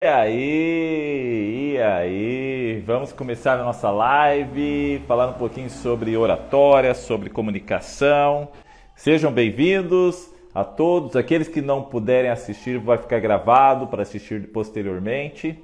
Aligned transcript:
E 0.00 0.06
aí, 0.06 1.72
e 1.74 1.78
aí, 1.82 2.80
vamos 2.86 3.12
começar 3.12 3.58
a 3.58 3.64
nossa 3.64 3.90
live, 3.90 5.02
falar 5.08 5.26
um 5.26 5.32
pouquinho 5.32 5.68
sobre 5.68 6.16
oratória, 6.16 6.94
sobre 6.94 7.28
comunicação. 7.28 8.48
Sejam 8.94 9.32
bem-vindos 9.32 10.32
a 10.54 10.62
todos, 10.62 11.16
aqueles 11.16 11.48
que 11.48 11.60
não 11.60 11.82
puderem 11.82 12.30
assistir, 12.30 12.78
vai 12.78 12.96
ficar 12.96 13.18
gravado 13.18 13.88
para 13.88 14.02
assistir 14.02 14.52
posteriormente. 14.52 15.58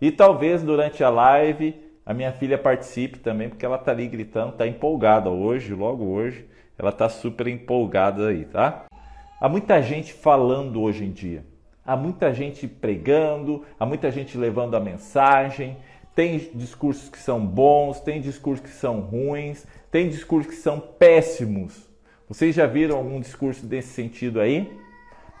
E 0.00 0.12
talvez 0.12 0.62
durante 0.62 1.02
a 1.02 1.10
live 1.10 1.74
a 2.06 2.14
minha 2.14 2.30
filha 2.30 2.56
participe 2.56 3.18
também, 3.18 3.48
porque 3.48 3.66
ela 3.66 3.76
tá 3.76 3.90
ali 3.90 4.06
gritando, 4.06 4.52
tá 4.52 4.68
empolgada 4.68 5.30
hoje, 5.30 5.74
logo 5.74 6.04
hoje, 6.04 6.48
ela 6.78 6.92
tá 6.92 7.08
super 7.08 7.48
empolgada 7.48 8.28
aí, 8.28 8.44
tá? 8.44 8.84
Há 9.40 9.48
muita 9.48 9.82
gente 9.82 10.12
falando 10.12 10.80
hoje 10.80 11.04
em 11.04 11.10
dia. 11.10 11.49
Há 11.84 11.96
muita 11.96 12.32
gente 12.32 12.68
pregando, 12.68 13.64
há 13.78 13.86
muita 13.86 14.10
gente 14.10 14.36
levando 14.36 14.76
a 14.76 14.80
mensagem. 14.80 15.76
Tem 16.14 16.38
discursos 16.54 17.08
que 17.08 17.18
são 17.18 17.44
bons, 17.44 18.00
tem 18.00 18.20
discursos 18.20 18.64
que 18.64 18.72
são 18.72 19.00
ruins, 19.00 19.66
tem 19.90 20.08
discursos 20.08 20.54
que 20.54 20.60
são 20.60 20.78
péssimos. 20.78 21.88
Vocês 22.28 22.54
já 22.54 22.66
viram 22.66 22.96
algum 22.96 23.20
discurso 23.20 23.66
desse 23.66 23.88
sentido 23.88 24.40
aí? 24.40 24.70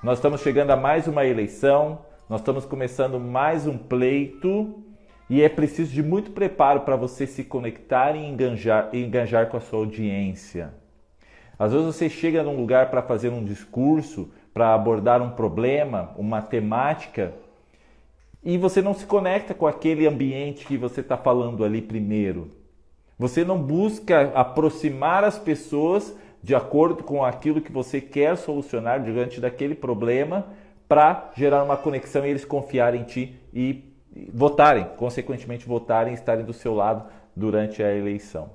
Nós 0.02 0.18
estamos 0.18 0.40
chegando 0.40 0.70
a 0.70 0.76
mais 0.76 1.06
uma 1.06 1.26
eleição, 1.26 2.00
nós 2.28 2.40
estamos 2.40 2.64
começando 2.64 3.20
mais 3.20 3.66
um 3.66 3.76
pleito 3.76 4.82
e 5.28 5.42
é 5.42 5.48
preciso 5.48 5.92
de 5.92 6.02
muito 6.02 6.30
preparo 6.30 6.80
para 6.80 6.96
você 6.96 7.26
se 7.26 7.44
conectar 7.44 8.16
e 8.16 8.24
enganjar, 8.24 8.88
enganjar 8.92 9.48
com 9.48 9.56
a 9.56 9.60
sua 9.60 9.80
audiência. 9.80 10.72
Às 11.58 11.72
vezes 11.72 11.86
você 11.86 12.08
chega 12.08 12.42
num 12.42 12.56
lugar 12.56 12.90
para 12.90 13.02
fazer 13.02 13.28
um 13.28 13.44
discurso 13.44 14.30
para 14.52 14.74
abordar 14.74 15.22
um 15.22 15.30
problema, 15.30 16.10
uma 16.16 16.42
temática, 16.42 17.32
e 18.42 18.56
você 18.56 18.80
não 18.80 18.94
se 18.94 19.06
conecta 19.06 19.54
com 19.54 19.66
aquele 19.66 20.06
ambiente 20.06 20.66
que 20.66 20.76
você 20.76 21.00
está 21.00 21.16
falando 21.16 21.64
ali 21.64 21.82
primeiro. 21.82 22.50
Você 23.18 23.44
não 23.44 23.60
busca 23.60 24.32
aproximar 24.34 25.24
as 25.24 25.38
pessoas 25.38 26.16
de 26.42 26.54
acordo 26.54 27.04
com 27.04 27.22
aquilo 27.22 27.60
que 27.60 27.70
você 27.70 28.00
quer 28.00 28.36
solucionar 28.36 29.02
diante 29.02 29.40
daquele 29.40 29.74
problema 29.74 30.46
para 30.88 31.30
gerar 31.36 31.62
uma 31.62 31.76
conexão 31.76 32.24
e 32.24 32.30
eles 32.30 32.44
confiarem 32.44 33.02
em 33.02 33.04
ti 33.04 33.38
e 33.52 33.84
votarem, 34.32 34.86
consequentemente 34.96 35.66
votarem 35.66 36.12
e 36.12 36.16
estarem 36.16 36.44
do 36.44 36.52
seu 36.52 36.74
lado 36.74 37.04
durante 37.36 37.82
a 37.82 37.94
eleição. 37.94 38.50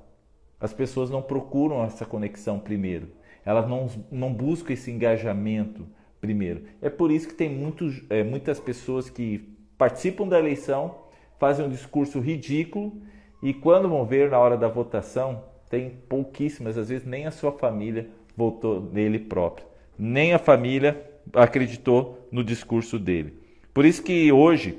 As 0.60 0.72
pessoas 0.72 1.10
não 1.10 1.22
procuram 1.22 1.84
essa 1.84 2.04
conexão 2.04 2.58
primeiro. 2.58 3.08
Elas 3.46 3.68
não, 3.68 3.88
não 4.10 4.34
buscam 4.34 4.72
esse 4.72 4.90
engajamento 4.90 5.86
primeiro. 6.20 6.64
É 6.82 6.90
por 6.90 7.12
isso 7.12 7.28
que 7.28 7.34
tem 7.34 7.48
muitos, 7.48 8.02
é, 8.10 8.24
muitas 8.24 8.58
pessoas 8.58 9.08
que 9.08 9.56
participam 9.78 10.26
da 10.26 10.36
eleição, 10.36 10.96
fazem 11.38 11.64
um 11.64 11.68
discurso 11.68 12.18
ridículo 12.18 13.00
e 13.40 13.54
quando 13.54 13.88
vão 13.88 14.04
ver 14.04 14.30
na 14.30 14.38
hora 14.38 14.56
da 14.56 14.66
votação, 14.66 15.44
tem 15.70 15.90
pouquíssimas, 16.08 16.76
às 16.76 16.88
vezes 16.88 17.06
nem 17.06 17.26
a 17.26 17.30
sua 17.30 17.52
família 17.52 18.10
votou 18.36 18.80
nele 18.80 19.20
próprio. 19.20 19.64
Nem 19.96 20.34
a 20.34 20.38
família 20.38 21.08
acreditou 21.32 22.26
no 22.32 22.42
discurso 22.42 22.98
dele. 22.98 23.38
Por 23.72 23.84
isso 23.84 24.02
que 24.02 24.32
hoje 24.32 24.78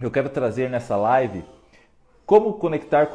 eu 0.00 0.10
quero 0.10 0.30
trazer 0.30 0.70
nessa 0.70 0.96
live 0.96 1.44
como 2.24 2.54
conectar, 2.54 3.10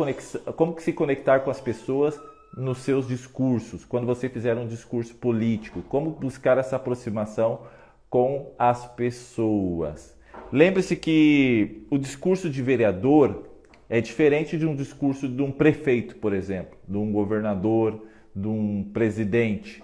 como 0.56 0.80
se 0.80 0.94
conectar 0.94 1.40
com 1.40 1.50
as 1.50 1.62
pessoas 1.62 2.20
nos 2.56 2.80
seus 2.80 3.08
discursos, 3.08 3.84
quando 3.84 4.06
você 4.06 4.30
fizer 4.30 4.58
um 4.58 4.66
discurso 4.66 5.14
político, 5.16 5.82
como 5.84 6.12
buscar 6.12 6.58
essa 6.58 6.78
aproximação 6.78 7.62
com 8.10 8.54
as 8.58 8.86
pessoas. 8.86 10.18
Lembre-se 10.52 10.96
que 10.96 11.86
o 11.90 11.98
discurso 11.98 12.50
de 12.50 12.62
vereador 12.62 13.50
é 13.90 14.00
diferente 14.00 14.58
de 14.58 14.66
um 14.66 14.76
discurso 14.76 15.28
de 15.28 15.42
um 15.42 15.52
prefeito, 15.52 16.16
por 16.16 16.34
exemplo, 16.34 16.78
de 16.88 16.98
um 16.98 17.12
governador, 17.12 18.04
de 18.34 18.48
um 18.48 18.90
presidente. 18.94 19.84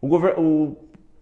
O, 0.00 0.08
o, 0.16 0.76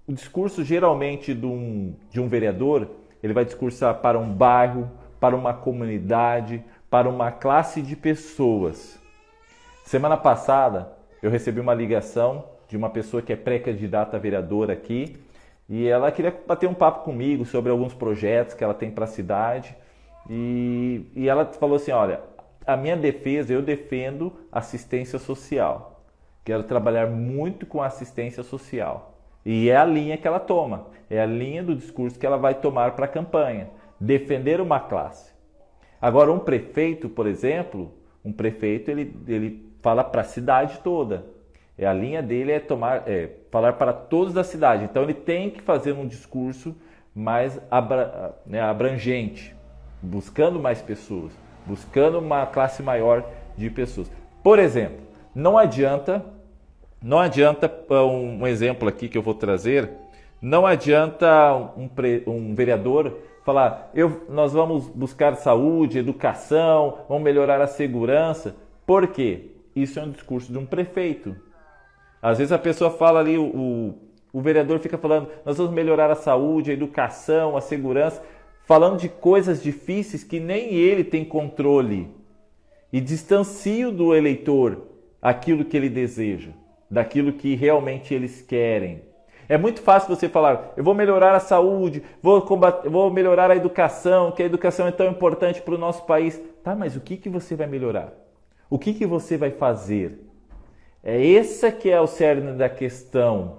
o 0.07 0.13
discurso 0.13 0.63
geralmente 0.63 1.35
de 1.35 1.47
um, 1.47 1.95
de 2.11 2.21
um 2.21 2.29
vereador, 2.29 2.91
ele 3.23 3.33
vai 3.33 3.45
discursar 3.45 4.01
para 4.01 4.19
um 4.19 4.33
bairro, 4.33 4.91
para 5.19 5.35
uma 5.35 5.55
comunidade, 5.55 6.63
para 6.91 7.09
uma 7.09 7.33
classe 7.33 7.81
de 7.81 7.97
pessoas. 7.97 9.01
Semana 9.87 10.17
passada 10.17 10.91
eu 11.23 11.31
recebi 11.31 11.61
uma 11.61 11.73
ligação 11.73 12.45
de 12.67 12.77
uma 12.77 12.91
pessoa 12.91 13.23
que 13.23 13.33
é 13.33 13.37
pré-candidata 13.37 14.17
a 14.17 14.21
vereadora 14.21 14.73
aqui 14.73 15.17
e 15.69 15.87
ela 15.87 16.11
queria 16.11 16.37
bater 16.45 16.69
um 16.69 16.75
papo 16.75 17.05
comigo 17.05 17.45
sobre 17.45 17.71
alguns 17.71 17.95
projetos 17.95 18.53
que 18.53 18.65
ela 18.65 18.75
tem 18.75 18.91
para 18.91 19.05
a 19.05 19.07
cidade 19.07 19.77
e, 20.29 21.07
e 21.15 21.29
ela 21.29 21.45
falou 21.45 21.77
assim: 21.77 21.93
olha, 21.93 22.21
a 22.67 22.77
minha 22.77 22.97
defesa, 22.97 23.53
eu 23.53 23.63
defendo 23.63 24.33
assistência 24.51 25.21
social. 25.21 26.05
Quero 26.45 26.65
trabalhar 26.65 27.07
muito 27.07 27.65
com 27.65 27.81
assistência 27.81 28.43
social. 28.43 29.15
E 29.45 29.71
é 29.71 29.77
a 29.77 29.85
linha 29.85 30.17
que 30.17 30.27
ela 30.27 30.41
toma, 30.41 30.89
é 31.09 31.21
a 31.21 31.27
linha 31.27 31.63
do 31.63 31.77
discurso 31.77 32.19
que 32.19 32.27
ela 32.27 32.37
vai 32.37 32.55
tomar 32.55 32.97
para 32.97 33.05
a 33.05 33.09
campanha. 33.09 33.71
Defender 34.01 34.61
uma 34.61 34.81
classe. 34.81 35.33
Agora, 36.03 36.33
um 36.33 36.41
prefeito, 36.41 37.09
por 37.09 37.29
exemplo, 37.29 37.95
um 38.25 38.33
prefeito 38.33 38.91
ele, 38.91 39.15
ele 39.29 39.66
fala 39.87 40.03
para 40.03 40.23
a 40.23 40.25
cidade 40.25 40.81
toda. 40.83 41.25
E 41.79 41.87
a 41.87 41.93
linha 41.93 42.21
dele 42.21 42.51
é 42.51 42.59
tomar, 42.59 43.05
é, 43.07 43.31
falar 43.53 43.75
para 43.75 43.93
todos 43.93 44.35
da 44.35 44.43
cidade. 44.43 44.83
Então 44.83 45.05
ele 45.05 45.15
tem 45.15 45.49
que 45.49 45.63
fazer 45.63 45.93
um 45.93 46.09
discurso 46.09 46.75
mais 47.15 47.61
abra, 47.71 48.35
né, 48.45 48.61
abrangente, 48.61 49.55
buscando 50.03 50.59
mais 50.59 50.83
pessoas, 50.83 51.31
buscando 51.65 52.19
uma 52.19 52.45
classe 52.47 52.83
maior 52.83 53.25
de 53.57 53.71
pessoas. 53.71 54.11
Por 54.43 54.59
exemplo, 54.59 54.99
não 55.33 55.57
adianta, 55.57 56.21
não 57.01 57.21
adianta 57.21 57.73
um, 57.89 58.43
um 58.43 58.47
exemplo 58.49 58.89
aqui 58.89 59.09
que 59.09 59.17
eu 59.17 59.23
vou 59.23 59.35
trazer, 59.35 59.93
não 60.43 60.67
adianta 60.67 61.55
um, 61.77 61.89
um 62.27 62.55
vereador 62.57 63.19
falar, 63.45 63.89
eu, 63.95 64.27
nós 64.29 64.53
vamos 64.53 64.89
buscar 64.89 65.37
saúde, 65.37 66.01
educação, 66.01 67.05
vamos 67.09 67.23
melhorar 67.23 67.61
a 67.61 67.69
segurança. 67.69 68.57
Por 68.85 69.07
quê? 69.07 69.53
Isso 69.77 70.01
é 70.01 70.03
um 70.03 70.11
discurso 70.11 70.51
de 70.51 70.57
um 70.57 70.65
prefeito. 70.65 71.37
Às 72.23 72.39
vezes 72.39 72.51
a 72.51 72.59
pessoa 72.59 72.91
fala 72.91 73.21
ali, 73.21 73.37
o, 73.37 73.95
o 74.33 74.41
vereador 74.41 74.79
fica 74.79 74.97
falando, 74.97 75.29
nós 75.45 75.59
vamos 75.59 75.73
melhorar 75.73 76.11
a 76.11 76.15
saúde, 76.15 76.71
a 76.71 76.75
educação, 76.75 77.59
a 77.59 77.61
segurança, 77.61 78.23
falando 78.65 78.99
de 78.99 79.11
coisas 79.11 79.63
difíceis 79.63 80.25
que 80.25 80.41
nem 80.41 80.75
ele 80.75 81.05
tem 81.05 81.27
controle. 81.27 82.09
E 82.91 83.01
distancio 83.03 83.93
do 83.93 84.15
eleitor 84.15 84.87
aquilo 85.21 85.65
que 85.65 85.77
ele 85.77 85.91
deseja, 85.91 86.53
daquilo 86.91 87.35
que 87.35 87.55
realmente 87.55 88.15
eles 88.15 88.41
querem. 88.41 89.03
É 89.49 89.59
muito 89.59 89.83
fácil 89.83 90.09
você 90.09 90.29
falar, 90.29 90.73
eu 90.77 90.83
vou 90.83 90.95
melhorar 90.95 91.35
a 91.35 91.41
saúde, 91.41 92.03
vou, 92.23 92.41
combater, 92.43 92.89
vou 92.89 93.11
melhorar 93.11 93.51
a 93.51 93.57
educação, 93.57 94.33
que 94.33 94.43
a 94.43 94.47
educação 94.47 94.87
é 94.87 94.91
tão 94.91 95.09
importante 95.09 95.61
para 95.61 95.75
o 95.75 95.79
nosso 95.79 96.05
país. 96.07 96.41
Tá, 96.65 96.75
mas 96.75 96.97
o 96.97 97.01
que, 97.01 97.17
que 97.17 97.29
você 97.29 97.55
vai 97.55 97.67
melhorar? 97.67 98.26
O 98.69 98.79
que, 98.79 98.93
que 98.93 99.07
você 99.07 99.37
vai 99.37 99.51
fazer? 99.51 100.19
É 101.03 101.35
essa 101.35 101.71
que 101.71 101.89
é 101.89 102.01
o 102.01 102.07
cerne 102.07 102.53
da 102.53 102.69
questão. 102.69 103.59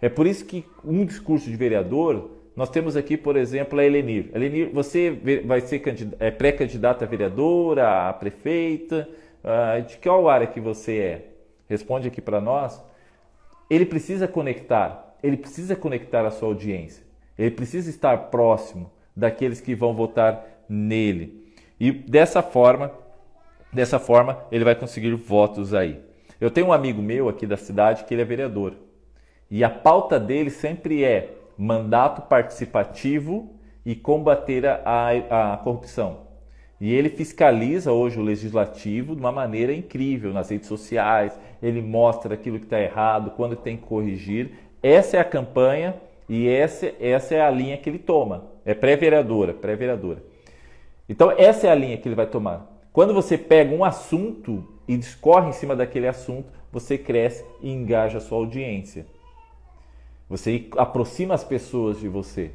É 0.00 0.08
por 0.08 0.26
isso 0.26 0.44
que 0.44 0.64
um 0.84 1.04
discurso 1.04 1.48
de 1.48 1.56
vereador, 1.56 2.30
nós 2.56 2.68
temos 2.68 2.96
aqui, 2.96 3.16
por 3.16 3.36
exemplo, 3.36 3.78
a 3.78 3.84
Elenir. 3.84 4.30
Elenir, 4.34 4.70
você 4.72 5.10
vai 5.44 5.60
ser 5.60 5.82
é 6.18 6.30
pré-candidata 6.30 7.04
a 7.04 7.08
vereadora, 7.08 8.08
a 8.08 8.12
prefeita? 8.12 9.08
Ah, 9.44 9.78
de 9.78 9.96
qual 9.98 10.28
área 10.28 10.46
que 10.46 10.60
você 10.60 10.98
é? 10.98 11.24
Responde 11.68 12.08
aqui 12.08 12.20
para 12.20 12.40
nós. 12.40 12.82
Ele 13.70 13.86
precisa 13.86 14.26
conectar, 14.26 15.16
ele 15.22 15.36
precisa 15.36 15.76
conectar 15.76 16.26
a 16.26 16.30
sua 16.30 16.48
audiência. 16.48 17.04
Ele 17.38 17.50
precisa 17.52 17.88
estar 17.88 18.16
próximo 18.30 18.90
daqueles 19.14 19.60
que 19.60 19.74
vão 19.74 19.94
votar 19.94 20.44
nele. 20.68 21.52
E 21.78 21.92
dessa 21.92 22.42
forma, 22.42 22.90
Dessa 23.72 23.98
forma, 23.98 24.38
ele 24.50 24.64
vai 24.64 24.74
conseguir 24.74 25.14
votos 25.14 25.74
aí. 25.74 26.00
Eu 26.40 26.50
tenho 26.50 26.68
um 26.68 26.72
amigo 26.72 27.02
meu 27.02 27.28
aqui 27.28 27.46
da 27.46 27.56
cidade 27.56 28.04
que 28.04 28.14
ele 28.14 28.22
é 28.22 28.24
vereador. 28.24 28.74
E 29.50 29.64
a 29.64 29.70
pauta 29.70 30.18
dele 30.20 30.50
sempre 30.50 31.04
é 31.04 31.34
mandato 31.56 32.22
participativo 32.22 33.54
e 33.84 33.94
combater 33.94 34.64
a, 34.66 35.54
a, 35.54 35.56
corrupção. 35.56 36.28
E 36.80 36.94
ele 36.94 37.08
fiscaliza 37.08 37.90
hoje 37.90 38.20
o 38.20 38.22
legislativo 38.22 39.16
de 39.16 39.20
uma 39.20 39.32
maneira 39.32 39.72
incrível 39.72 40.32
nas 40.32 40.48
redes 40.48 40.68
sociais. 40.68 41.38
Ele 41.60 41.82
mostra 41.82 42.34
aquilo 42.34 42.58
que 42.58 42.66
está 42.66 42.80
errado, 42.80 43.32
quando 43.32 43.56
tem 43.56 43.76
que 43.76 43.82
corrigir. 43.84 44.52
Essa 44.82 45.16
é 45.16 45.20
a 45.20 45.24
campanha 45.24 45.96
e 46.28 46.48
essa, 46.48 46.92
essa 47.00 47.34
é 47.34 47.40
a 47.40 47.50
linha 47.50 47.76
que 47.76 47.90
ele 47.90 47.98
toma. 47.98 48.44
É 48.64 48.74
pré-vereadora, 48.74 49.52
pré-vereadora. 49.52 50.22
Então 51.08 51.32
essa 51.36 51.66
é 51.66 51.70
a 51.70 51.74
linha 51.74 51.96
que 51.96 52.06
ele 52.06 52.14
vai 52.14 52.26
tomar. 52.26 52.77
Quando 52.92 53.14
você 53.14 53.38
pega 53.38 53.74
um 53.74 53.84
assunto 53.84 54.66
e 54.86 54.96
discorre 54.96 55.50
em 55.50 55.52
cima 55.52 55.76
daquele 55.76 56.08
assunto, 56.08 56.48
você 56.72 56.98
cresce 56.98 57.44
e 57.60 57.70
engaja 57.70 58.18
a 58.18 58.20
sua 58.20 58.38
audiência. 58.38 59.06
Você 60.28 60.68
aproxima 60.76 61.34
as 61.34 61.44
pessoas 61.44 61.98
de 61.98 62.08
você. 62.08 62.50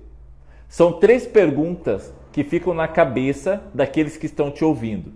São 0.67 0.93
três 0.93 1.25
perguntas 1.25 2.13
que 2.31 2.43
ficam 2.43 2.73
na 2.73 2.87
cabeça 2.87 3.63
daqueles 3.73 4.17
que 4.17 4.25
estão 4.25 4.51
te 4.51 4.63
ouvindo. 4.63 5.13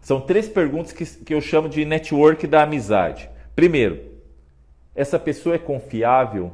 São 0.00 0.20
três 0.20 0.48
perguntas 0.48 0.92
que, 0.92 1.04
que 1.04 1.34
eu 1.34 1.40
chamo 1.40 1.68
de 1.68 1.84
network 1.84 2.46
da 2.46 2.62
amizade. 2.62 3.28
Primeiro, 3.54 4.00
essa 4.94 5.18
pessoa 5.18 5.54
é 5.54 5.58
confiável? 5.58 6.52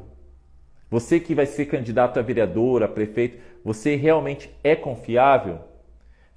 Você 0.91 1.19
que 1.21 1.35
vai 1.35 1.47
ser 1.47 1.67
candidato 1.67 2.19
a 2.19 2.23
vereador, 2.23 2.83
a 2.83 2.89
prefeito, 2.89 3.39
você 3.65 3.97
realmente 3.97 4.51
é 4.63 4.75
confiável? 4.75 5.61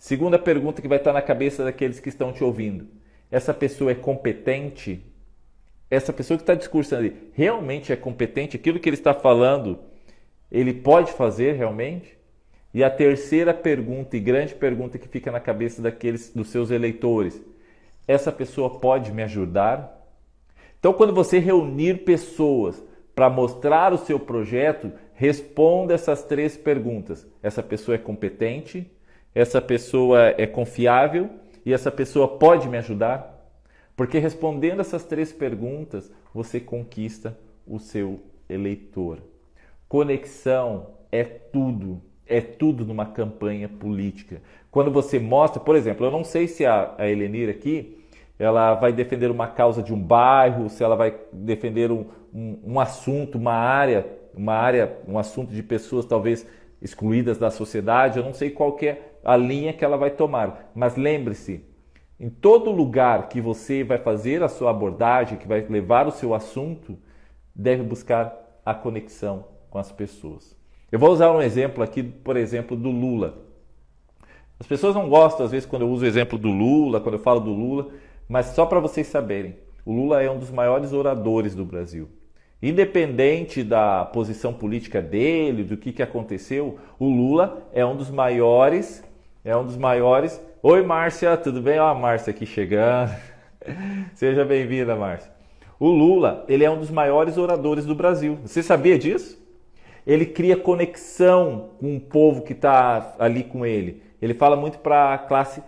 Segunda 0.01 0.39
pergunta 0.39 0.81
que 0.81 0.87
vai 0.87 0.97
estar 0.97 1.13
na 1.13 1.21
cabeça 1.21 1.63
daqueles 1.63 1.99
que 1.99 2.09
estão 2.09 2.33
te 2.33 2.43
ouvindo: 2.43 2.87
essa 3.29 3.53
pessoa 3.53 3.91
é 3.91 3.95
competente? 3.95 5.05
Essa 5.91 6.11
pessoa 6.11 6.39
que 6.39 6.41
está 6.41 6.55
discursando 6.55 7.01
ali 7.01 7.29
realmente 7.33 7.93
é 7.93 7.95
competente? 7.95 8.55
Aquilo 8.57 8.79
que 8.79 8.89
ele 8.89 8.95
está 8.95 9.13
falando, 9.13 9.77
ele 10.51 10.73
pode 10.73 11.11
fazer 11.11 11.51
realmente? 11.51 12.17
E 12.73 12.83
a 12.83 12.89
terceira 12.89 13.53
pergunta 13.53 14.17
e 14.17 14.19
grande 14.19 14.55
pergunta 14.55 14.97
que 14.97 15.07
fica 15.07 15.31
na 15.31 15.39
cabeça 15.39 15.83
daqueles 15.83 16.33
dos 16.33 16.47
seus 16.47 16.71
eleitores: 16.71 17.39
essa 18.07 18.31
pessoa 18.31 18.79
pode 18.79 19.11
me 19.11 19.21
ajudar? 19.21 20.03
Então, 20.79 20.93
quando 20.93 21.13
você 21.13 21.37
reunir 21.37 22.03
pessoas 22.05 22.83
para 23.13 23.29
mostrar 23.29 23.93
o 23.93 23.99
seu 23.99 24.19
projeto, 24.19 24.91
responda 25.13 25.93
essas 25.93 26.23
três 26.23 26.57
perguntas: 26.57 27.27
essa 27.43 27.61
pessoa 27.61 27.93
é 27.93 27.99
competente? 27.99 28.91
Essa 29.33 29.61
pessoa 29.61 30.33
é 30.37 30.45
confiável 30.45 31.29
e 31.65 31.73
essa 31.73 31.91
pessoa 31.91 32.27
pode 32.27 32.67
me 32.67 32.77
ajudar? 32.77 33.31
Porque 33.95 34.19
respondendo 34.19 34.79
essas 34.79 35.03
três 35.03 35.31
perguntas, 35.31 36.11
você 36.33 36.59
conquista 36.59 37.37
o 37.67 37.79
seu 37.79 38.19
eleitor. 38.49 39.19
Conexão 39.87 40.87
é 41.11 41.23
tudo, 41.23 42.01
é 42.25 42.41
tudo 42.41 42.85
numa 42.85 43.05
campanha 43.05 43.67
política. 43.67 44.41
Quando 44.69 44.89
você 44.89 45.19
mostra, 45.19 45.61
por 45.61 45.75
exemplo, 45.75 46.05
eu 46.05 46.11
não 46.11 46.23
sei 46.23 46.47
se 46.47 46.65
a, 46.65 46.95
a 46.97 47.09
Elenir 47.09 47.49
aqui 47.49 47.97
ela 48.39 48.73
vai 48.73 48.91
defender 48.91 49.29
uma 49.29 49.47
causa 49.47 49.83
de 49.83 49.93
um 49.93 50.01
bairro, 50.01 50.69
se 50.69 50.83
ela 50.83 50.95
vai 50.95 51.15
defender 51.31 51.91
um, 51.91 52.05
um, 52.33 52.59
um 52.63 52.79
assunto, 52.79 53.37
uma 53.37 53.53
área, 53.53 54.07
uma 54.33 54.53
área, 54.53 54.97
um 55.07 55.19
assunto 55.19 55.53
de 55.53 55.61
pessoas 55.61 56.05
talvez 56.05 56.47
excluídas 56.81 57.37
da 57.37 57.51
sociedade, 57.51 58.17
eu 58.17 58.25
não 58.25 58.33
sei 58.33 58.49
qual 58.49 58.77
é 58.81 58.97
a 59.23 59.37
linha 59.37 59.73
que 59.73 59.85
ela 59.85 59.97
vai 59.97 60.09
tomar. 60.09 60.71
Mas 60.73 60.95
lembre-se, 60.95 61.63
em 62.19 62.29
todo 62.29 62.71
lugar 62.71 63.29
que 63.29 63.39
você 63.39 63.83
vai 63.83 63.97
fazer 63.97 64.43
a 64.43 64.47
sua 64.47 64.71
abordagem, 64.71 65.37
que 65.37 65.47
vai 65.47 65.61
levar 65.61 66.07
o 66.07 66.11
seu 66.11 66.33
assunto, 66.33 66.97
deve 67.53 67.83
buscar 67.83 68.35
a 68.65 68.73
conexão 68.73 69.45
com 69.69 69.77
as 69.77 69.91
pessoas. 69.91 70.55
Eu 70.91 70.99
vou 70.99 71.11
usar 71.11 71.31
um 71.31 71.41
exemplo 71.41 71.83
aqui, 71.83 72.03
por 72.03 72.35
exemplo, 72.35 72.75
do 72.75 72.89
Lula. 72.89 73.45
As 74.59 74.67
pessoas 74.67 74.93
não 74.93 75.09
gostam, 75.09 75.45
às 75.45 75.51
vezes, 75.51 75.65
quando 75.65 75.83
eu 75.83 75.89
uso 75.89 76.03
o 76.03 76.07
exemplo 76.07 76.37
do 76.37 76.49
Lula, 76.49 76.99
quando 76.99 77.15
eu 77.15 77.23
falo 77.23 77.39
do 77.39 77.51
Lula, 77.51 77.91
mas 78.27 78.47
só 78.47 78.65
para 78.65 78.79
vocês 78.79 79.07
saberem, 79.07 79.57
o 79.85 79.93
Lula 79.93 80.21
é 80.21 80.29
um 80.29 80.37
dos 80.37 80.51
maiores 80.51 80.93
oradores 80.93 81.55
do 81.55 81.65
Brasil. 81.65 82.07
Independente 82.61 83.63
da 83.63 84.05
posição 84.05 84.53
política 84.53 85.01
dele, 85.01 85.63
do 85.63 85.75
que, 85.77 85.91
que 85.91 86.03
aconteceu, 86.03 86.77
o 86.99 87.09
Lula 87.09 87.67
é 87.73 87.85
um 87.85 87.95
dos 87.95 88.11
maiores 88.11 89.03
é 89.43 89.57
um 89.57 89.65
dos 89.65 89.75
maiores. 89.75 90.39
Oi, 90.61 90.83
Márcia, 90.83 91.35
tudo 91.35 91.61
bem? 91.63 91.79
Ó, 91.79 91.87
a 91.87 91.95
Márcia 91.95 92.29
aqui 92.29 92.45
chegando. 92.45 93.11
Seja 94.13 94.45
bem-vinda, 94.45 94.95
Márcia. 94.95 95.31
O 95.79 95.87
Lula, 95.87 96.45
ele 96.47 96.63
é 96.63 96.69
um 96.69 96.77
dos 96.77 96.91
maiores 96.91 97.39
oradores 97.39 97.83
do 97.83 97.95
Brasil. 97.95 98.37
Você 98.43 98.61
sabia 98.61 98.99
disso? 98.99 99.41
Ele 100.05 100.27
cria 100.27 100.55
conexão 100.55 101.71
com 101.79 101.95
o 101.95 101.99
povo 101.99 102.43
que 102.43 102.53
está 102.53 103.15
ali 103.17 103.43
com 103.43 103.65
ele. 103.65 104.03
Ele 104.21 104.35
fala 104.35 104.55
muito 104.55 104.77
para 104.77 105.15
a 105.15 105.17
classe, 105.17 105.63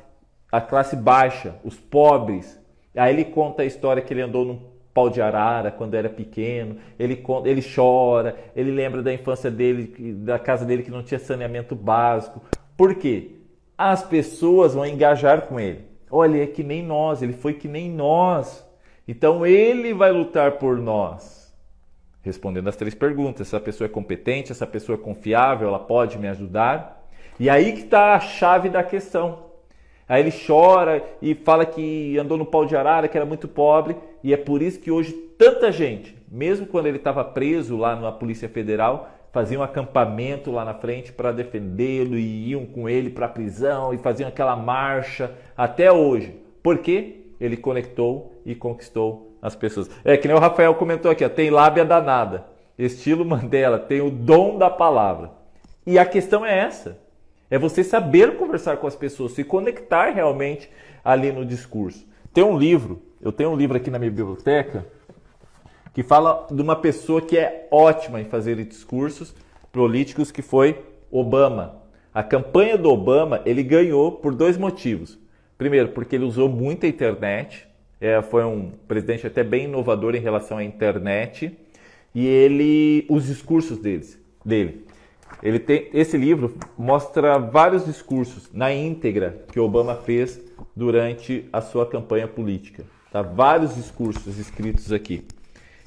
a 0.51 0.61
classe 0.61 0.95
baixa, 0.95 1.55
os 1.63 1.79
pobres. 1.79 2.59
Aí 2.95 3.11
ele 3.11 3.25
conta 3.25 3.63
a 3.63 3.65
história 3.65 4.03
que 4.03 4.13
ele 4.13 4.21
andou 4.21 4.45
num 4.45 4.59
pau 4.93 5.09
de 5.09 5.21
arara 5.21 5.71
quando 5.71 5.95
era 5.95 6.09
pequeno. 6.09 6.77
Ele, 6.99 7.23
ele 7.45 7.61
chora, 7.61 8.35
ele 8.55 8.71
lembra 8.71 9.01
da 9.01 9.13
infância 9.13 9.49
dele, 9.49 10.13
da 10.13 10.37
casa 10.37 10.65
dele 10.65 10.83
que 10.83 10.91
não 10.91 11.03
tinha 11.03 11.19
saneamento 11.19 11.75
básico. 11.75 12.41
Por 12.77 12.95
quê? 12.95 13.43
as 13.77 14.03
pessoas 14.03 14.73
vão 14.73 14.85
engajar 14.85 15.41
com 15.41 15.59
ele. 15.59 15.85
Olha, 16.09 16.43
é 16.43 16.47
que 16.47 16.63
nem 16.63 16.83
nós, 16.83 17.21
ele 17.21 17.33
foi 17.33 17.53
que 17.53 17.67
nem 17.67 17.89
nós. 17.89 18.65
Então 19.07 19.45
ele 19.45 19.93
vai 19.93 20.11
lutar 20.11 20.53
por 20.53 20.77
nós. 20.77 21.53
Respondendo 22.21 22.69
as 22.69 22.75
três 22.75 22.93
perguntas: 22.93 23.47
essa 23.47 23.59
pessoa 23.59 23.87
é 23.87 23.89
competente, 23.89 24.51
essa 24.51 24.67
pessoa 24.67 24.97
é 24.97 25.01
confiável, 25.01 25.67
ela 25.67 25.79
pode 25.79 26.17
me 26.17 26.27
ajudar. 26.27 27.03
E 27.39 27.49
aí 27.49 27.73
que 27.73 27.81
está 27.81 28.13
a 28.13 28.19
chave 28.19 28.69
da 28.69 28.83
questão. 28.83 29.51
Aí 30.07 30.21
ele 30.21 30.31
chora 30.31 31.03
e 31.21 31.33
fala 31.33 31.65
que 31.65 32.17
andou 32.17 32.37
no 32.37 32.45
pau 32.45 32.65
de 32.65 32.75
arara, 32.75 33.07
que 33.07 33.17
era 33.17 33.25
muito 33.25 33.47
pobre, 33.47 33.95
e 34.23 34.33
é 34.33 34.37
por 34.37 34.61
isso 34.61 34.79
que 34.79 34.91
hoje 34.91 35.11
tanta 35.37 35.71
gente, 35.71 36.15
mesmo 36.31 36.65
quando 36.65 36.87
ele 36.87 36.97
estava 36.97 37.23
preso 37.23 37.77
lá 37.77 37.95
na 37.95 38.11
Polícia 38.11 38.49
Federal, 38.49 39.09
faziam 39.31 39.63
acampamento 39.63 40.51
lá 40.51 40.63
na 40.63 40.75
frente 40.75 41.11
para 41.11 41.31
defendê-lo 41.31 42.17
e 42.17 42.49
iam 42.49 42.65
com 42.65 42.87
ele 42.87 43.09
para 43.09 43.25
a 43.25 43.29
prisão 43.29 43.93
e 43.93 43.97
faziam 43.97 44.27
aquela 44.29 44.55
marcha 44.55 45.31
até 45.57 45.91
hoje. 45.91 46.39
Por 46.61 46.77
quê? 46.77 47.21
Ele 47.41 47.57
conectou 47.57 48.41
e 48.45 48.53
conquistou 48.53 49.35
as 49.41 49.55
pessoas. 49.55 49.89
É 50.05 50.15
que 50.15 50.27
nem 50.27 50.37
o 50.37 50.39
Rafael 50.39 50.75
comentou 50.75 51.09
aqui, 51.09 51.25
ó, 51.25 51.29
tem 51.29 51.49
lábia 51.49 51.83
danada. 51.83 52.45
Estilo 52.77 53.25
Mandela, 53.25 53.79
tem 53.79 54.01
o 54.01 54.09
dom 54.09 54.57
da 54.57 54.69
palavra. 54.69 55.31
E 55.85 55.99
a 55.99 56.05
questão 56.05 56.45
é 56.45 56.57
essa: 56.59 56.97
é 57.53 57.59
você 57.59 57.83
saber 57.83 58.35
conversar 58.35 58.77
com 58.77 58.87
as 58.87 58.95
pessoas, 58.95 59.33
se 59.33 59.43
conectar 59.43 60.09
realmente 60.09 60.67
ali 61.05 61.31
no 61.31 61.45
discurso. 61.45 62.03
Tem 62.33 62.43
um 62.43 62.57
livro, 62.57 62.99
eu 63.21 63.31
tenho 63.31 63.51
um 63.51 63.55
livro 63.55 63.77
aqui 63.77 63.91
na 63.91 63.99
minha 63.99 64.09
biblioteca 64.09 64.87
que 65.93 66.01
fala 66.01 66.47
de 66.49 66.59
uma 66.59 66.75
pessoa 66.75 67.21
que 67.21 67.37
é 67.37 67.67
ótima 67.69 68.19
em 68.19 68.25
fazer 68.25 68.55
discursos 68.65 69.35
políticos, 69.71 70.31
que 70.31 70.41
foi 70.41 70.83
Obama. 71.11 71.75
A 72.11 72.23
campanha 72.23 72.75
do 72.75 72.89
Obama 72.89 73.43
ele 73.45 73.61
ganhou 73.61 74.13
por 74.13 74.33
dois 74.33 74.57
motivos. 74.57 75.19
Primeiro, 75.55 75.89
porque 75.89 76.15
ele 76.15 76.25
usou 76.25 76.49
muito 76.49 76.87
a 76.87 76.89
internet, 76.89 77.67
é, 78.01 78.19
foi 78.23 78.43
um 78.43 78.71
presidente 78.87 79.27
até 79.27 79.43
bem 79.43 79.65
inovador 79.65 80.15
em 80.15 80.19
relação 80.19 80.57
à 80.57 80.63
internet 80.63 81.55
e 82.15 82.25
ele 82.25 83.05
os 83.07 83.27
discursos 83.27 83.77
deles, 83.77 84.19
dele. 84.43 84.87
Ele 85.41 85.59
tem 85.59 85.89
esse 85.93 86.17
livro 86.17 86.55
mostra 86.77 87.37
vários 87.37 87.85
discursos 87.85 88.49
na 88.53 88.73
íntegra 88.73 89.45
que 89.51 89.59
Obama 89.59 89.95
fez 89.95 90.39
durante 90.75 91.47
a 91.51 91.61
sua 91.61 91.85
campanha 91.85 92.27
política. 92.27 92.85
Tá? 93.11 93.21
Vários 93.21 93.75
discursos 93.75 94.37
escritos 94.37 94.91
aqui. 94.91 95.25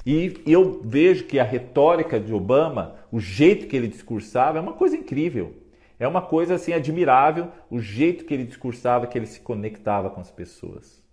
E 0.05 0.41
eu 0.45 0.81
vejo 0.83 1.25
que 1.25 1.37
a 1.37 1.43
retórica 1.43 2.19
de 2.19 2.33
Obama, 2.33 2.95
o 3.11 3.19
jeito 3.19 3.67
que 3.67 3.75
ele 3.75 3.87
discursava, 3.87 4.57
é 4.57 4.61
uma 4.61 4.73
coisa 4.73 4.95
incrível. 4.95 5.53
É 5.99 6.07
uma 6.07 6.21
coisa 6.21 6.55
assim 6.55 6.71
admirável 6.71 7.49
o 7.69 7.79
jeito 7.79 8.23
que 8.23 8.33
ele 8.33 8.45
discursava, 8.45 9.07
que 9.07 9.17
ele 9.17 9.25
se 9.25 9.39
conectava 9.39 10.09
com 10.09 10.21
as 10.21 10.31
pessoas. 10.31 11.03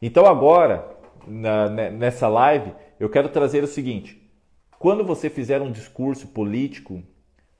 Então 0.00 0.26
agora, 0.26 0.86
na, 1.26 1.68
nessa 1.68 2.28
live, 2.28 2.72
eu 3.00 3.08
quero 3.08 3.28
trazer 3.28 3.64
o 3.64 3.66
seguinte: 3.66 4.22
quando 4.78 5.02
você 5.02 5.30
fizer 5.30 5.60
um 5.60 5.72
discurso 5.72 6.28
político, 6.28 7.02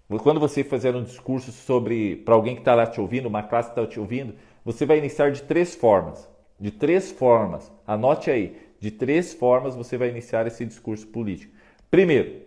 quando 0.08 0.38
você 0.38 0.62
fizer 0.62 0.94
um 0.94 1.02
discurso 1.02 1.50
sobre 1.50 2.16
para 2.16 2.34
alguém 2.34 2.54
que 2.54 2.60
está 2.60 2.74
lá 2.74 2.86
te 2.86 3.00
ouvindo, 3.00 3.26
uma 3.26 3.42
classe 3.42 3.72
que 3.72 3.78
está 3.78 3.90
te 3.90 3.98
ouvindo, 3.98 4.34
você 4.64 4.86
vai 4.86 4.98
iniciar 4.98 5.30
de 5.30 5.42
três 5.42 5.74
formas. 5.74 6.28
De 6.58 6.70
três 6.70 7.10
formas. 7.10 7.72
Anote 7.86 8.30
aí. 8.30 8.56
De 8.78 8.90
três 8.90 9.34
formas 9.34 9.74
você 9.74 9.96
vai 9.96 10.08
iniciar 10.08 10.46
esse 10.46 10.64
discurso 10.64 11.06
político. 11.08 11.52
Primeiro, 11.90 12.42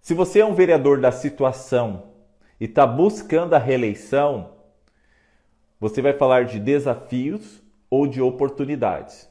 se 0.00 0.12
você 0.12 0.40
é 0.40 0.44
um 0.44 0.54
vereador 0.54 1.00
da 1.00 1.10
situação 1.10 2.10
e 2.60 2.66
está 2.66 2.86
buscando 2.86 3.54
a 3.54 3.58
reeleição, 3.58 4.52
você 5.80 6.02
vai 6.02 6.12
falar 6.12 6.44
de 6.44 6.60
desafios 6.60 7.62
ou 7.88 8.06
de 8.06 8.20
oportunidades. 8.20 9.28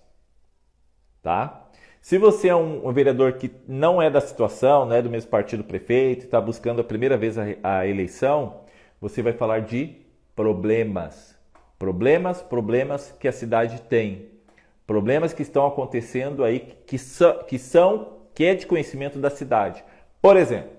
Tá? 1.22 1.63
Se 2.04 2.18
você 2.18 2.50
é 2.50 2.56
um, 2.56 2.92
vereador 2.92 3.32
que 3.32 3.50
não 3.66 4.02
é 4.02 4.10
da 4.10 4.20
situação, 4.20 4.86
não 4.86 4.94
é 4.94 5.02
do 5.02 5.10
mesmo 5.10 5.32
partido 5.32 5.64
prefeito, 5.64 6.26
está 6.26 6.42
buscando 6.42 6.82
a 6.82 6.84
primeira 6.84 7.16
vez 7.16 7.38
a, 7.38 7.46
a 7.64 7.88
eleição, 7.88 8.60
você 9.00 9.22
vai 9.22 9.32
falar 9.32 9.62
de 9.62 9.96
problemas. 10.36 11.34
Problemas, 11.80 12.42
problemas 12.42 13.16
que 13.18 13.26
a 13.26 13.32
cidade 13.32 13.82
tem. 13.84 14.28
Problemas 14.86 15.32
que 15.32 15.44
estão 15.44 15.66
acontecendo 15.66 16.44
aí 16.44 16.76
que 16.86 16.98
são, 16.98 17.42
que 17.46 17.58
são 17.58 18.18
que 18.36 18.44
é 18.44 18.54
de 18.54 18.68
conhecimento 18.68 19.18
da 19.18 19.30
cidade. 19.30 19.82
Por 20.22 20.36
exemplo, 20.36 20.72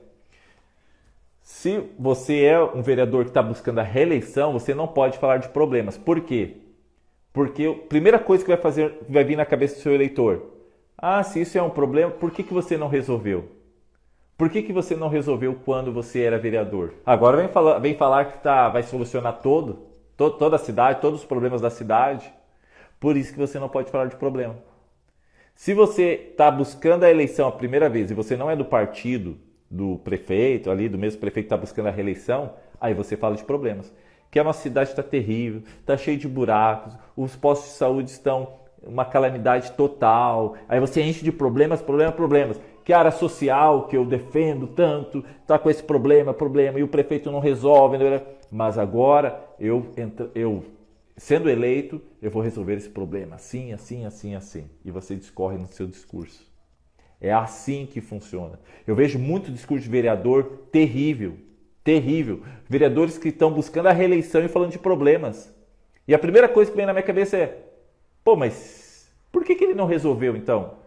se 1.41 1.89
você 1.99 2.45
é 2.45 2.63
um 2.63 2.83
vereador 2.83 3.25
que 3.25 3.31
está 3.31 3.43
buscando 3.43 3.79
a 3.79 3.83
reeleição, 3.83 4.53
você 4.53 4.75
não 4.75 4.87
pode 4.87 5.17
falar 5.17 5.39
de 5.39 5.49
problemas. 5.49 5.97
Por 5.97 6.21
quê? 6.21 6.59
Porque 7.33 7.65
a 7.65 7.89
primeira 7.89 8.19
coisa 8.19 8.45
que 8.45 8.51
vai 8.51 8.61
fazer, 8.61 8.99
vai 9.09 9.25
vir 9.25 9.37
na 9.37 9.47
cabeça 9.47 9.77
do 9.77 9.81
seu 9.81 9.95
eleitor, 9.95 10.54
ah, 11.07 11.23
se 11.23 11.39
isso 11.39 11.59
é 11.59 11.63
um 11.63 11.69
problema, 11.69 12.11
por 12.11 12.31
que, 12.31 12.43
que 12.43 12.55
você 12.55 12.79
não 12.79 12.89
resolveu? 12.89 13.51
Por 14.39 14.49
que, 14.49 14.63
que 14.63 14.73
você 14.73 14.97
não 14.97 15.09
resolveu 15.09 15.55
quando 15.63 15.93
você 15.93 16.23
era 16.23 16.39
vereador? 16.39 16.95
Agora 17.05 17.37
vem 17.37 17.49
falar, 17.49 17.79
vem 17.79 17.95
falar 17.95 18.25
que 18.25 18.43
tá, 18.43 18.71
vai 18.71 18.83
solucionar 18.83 19.43
todo, 19.43 19.87
to, 20.17 20.31
toda 20.31 20.57
a 20.57 20.59
cidade, 20.59 21.03
todos 21.03 21.21
os 21.21 21.27
problemas 21.27 21.61
da 21.61 21.69
cidade. 21.69 22.33
Por 22.99 23.19
isso 23.19 23.35
que 23.35 23.39
você 23.39 23.59
não 23.59 23.69
pode 23.69 23.91
falar 23.91 24.07
de 24.07 24.17
problema. 24.17 24.57
Se 25.55 25.75
você 25.75 26.29
está 26.31 26.51
buscando 26.51 27.05
a 27.05 27.11
eleição 27.11 27.49
a 27.49 27.53
primeira 27.53 27.91
vez 27.91 28.11
e 28.11 28.15
você 28.15 28.35
não 28.35 28.51
é 28.51 28.57
do 28.57 28.65
partido 28.65 29.37
do 29.71 29.99
prefeito, 29.99 30.71
ali 30.71 30.89
do 30.89 30.97
mesmo 30.97 31.21
prefeito 31.21 31.49
que 31.49 31.55
está 31.55 31.59
buscando 31.59 31.89
a 31.89 31.93
reeleição, 31.93 32.55
aí 32.81 32.95
você 32.95 33.15
fala 33.15 33.37
de 33.37 33.45
problemas. 33.45 33.93
Que 34.31 34.39
a 34.39 34.45
nossa 34.45 34.63
cidade 34.63 34.89
está 34.89 35.03
terrível, 35.03 35.65
está 35.81 35.99
cheio 35.99 36.17
de 36.17 36.27
buracos, 36.27 36.97
os 37.15 37.37
postos 37.37 37.73
de 37.73 37.77
saúde 37.77 38.09
estão 38.09 38.64
uma 38.87 39.05
calamidade 39.05 39.73
total. 39.73 40.55
Aí 40.69 40.79
você 40.81 41.03
enche 41.03 41.25
de 41.25 41.33
problemas, 41.33 41.83
problemas, 41.83 42.15
problemas. 42.15 42.61
Que 42.85 42.93
a 42.93 42.99
área 42.99 43.11
social 43.11 43.87
que 43.87 43.97
eu 43.97 44.05
defendo 44.05 44.67
tanto 44.67 45.25
está 45.41 45.59
com 45.59 45.71
esse 45.71 45.83
problema, 45.83 46.35
problema, 46.35 46.79
e 46.79 46.83
o 46.83 46.89
prefeito 46.89 47.31
não 47.31 47.41
resolve. 47.41 47.97
Né? 47.99 48.23
Mas 48.51 48.79
agora 48.79 49.43
eu, 49.59 49.87
eu 50.35 50.65
sendo 51.17 51.49
eleito, 51.49 52.01
eu 52.21 52.31
vou 52.31 52.43
resolver 52.43 52.75
esse 52.75 52.89
problema 52.89 53.37
assim, 53.37 53.73
assim, 53.73 54.05
assim, 54.05 54.35
assim. 54.35 54.69
E 54.85 54.91
você 54.91 55.15
discorre 55.15 55.57
no 55.57 55.67
seu 55.69 55.87
discurso. 55.87 56.53
É 57.21 57.33
assim 57.33 57.87
que 57.87 58.01
funciona. 58.01 58.59
Eu 58.87 58.95
vejo 58.95 59.19
muito 59.19 59.51
discurso 59.51 59.85
de 59.85 59.91
vereador 59.91 60.67
terrível, 60.71 61.39
terrível. 61.83 62.43
Vereadores 62.69 63.17
que 63.17 63.29
estão 63.29 63.51
buscando 63.51 63.87
a 63.87 63.93
reeleição 63.93 64.45
e 64.45 64.49
falando 64.49 64.73
de 64.73 64.79
problemas. 64.79 65.55
E 66.07 66.15
a 66.15 66.19
primeira 66.19 66.49
coisa 66.49 66.71
que 66.71 66.77
vem 66.77 66.85
na 66.85 66.93
minha 66.93 67.03
cabeça 67.03 67.37
é: 67.39 67.64
pô, 68.25 68.35
mas 68.35 69.15
por 69.31 69.45
que, 69.45 69.55
que 69.55 69.65
ele 69.65 69.75
não 69.75 69.87
resolveu 69.87 70.37
então? 70.37 70.83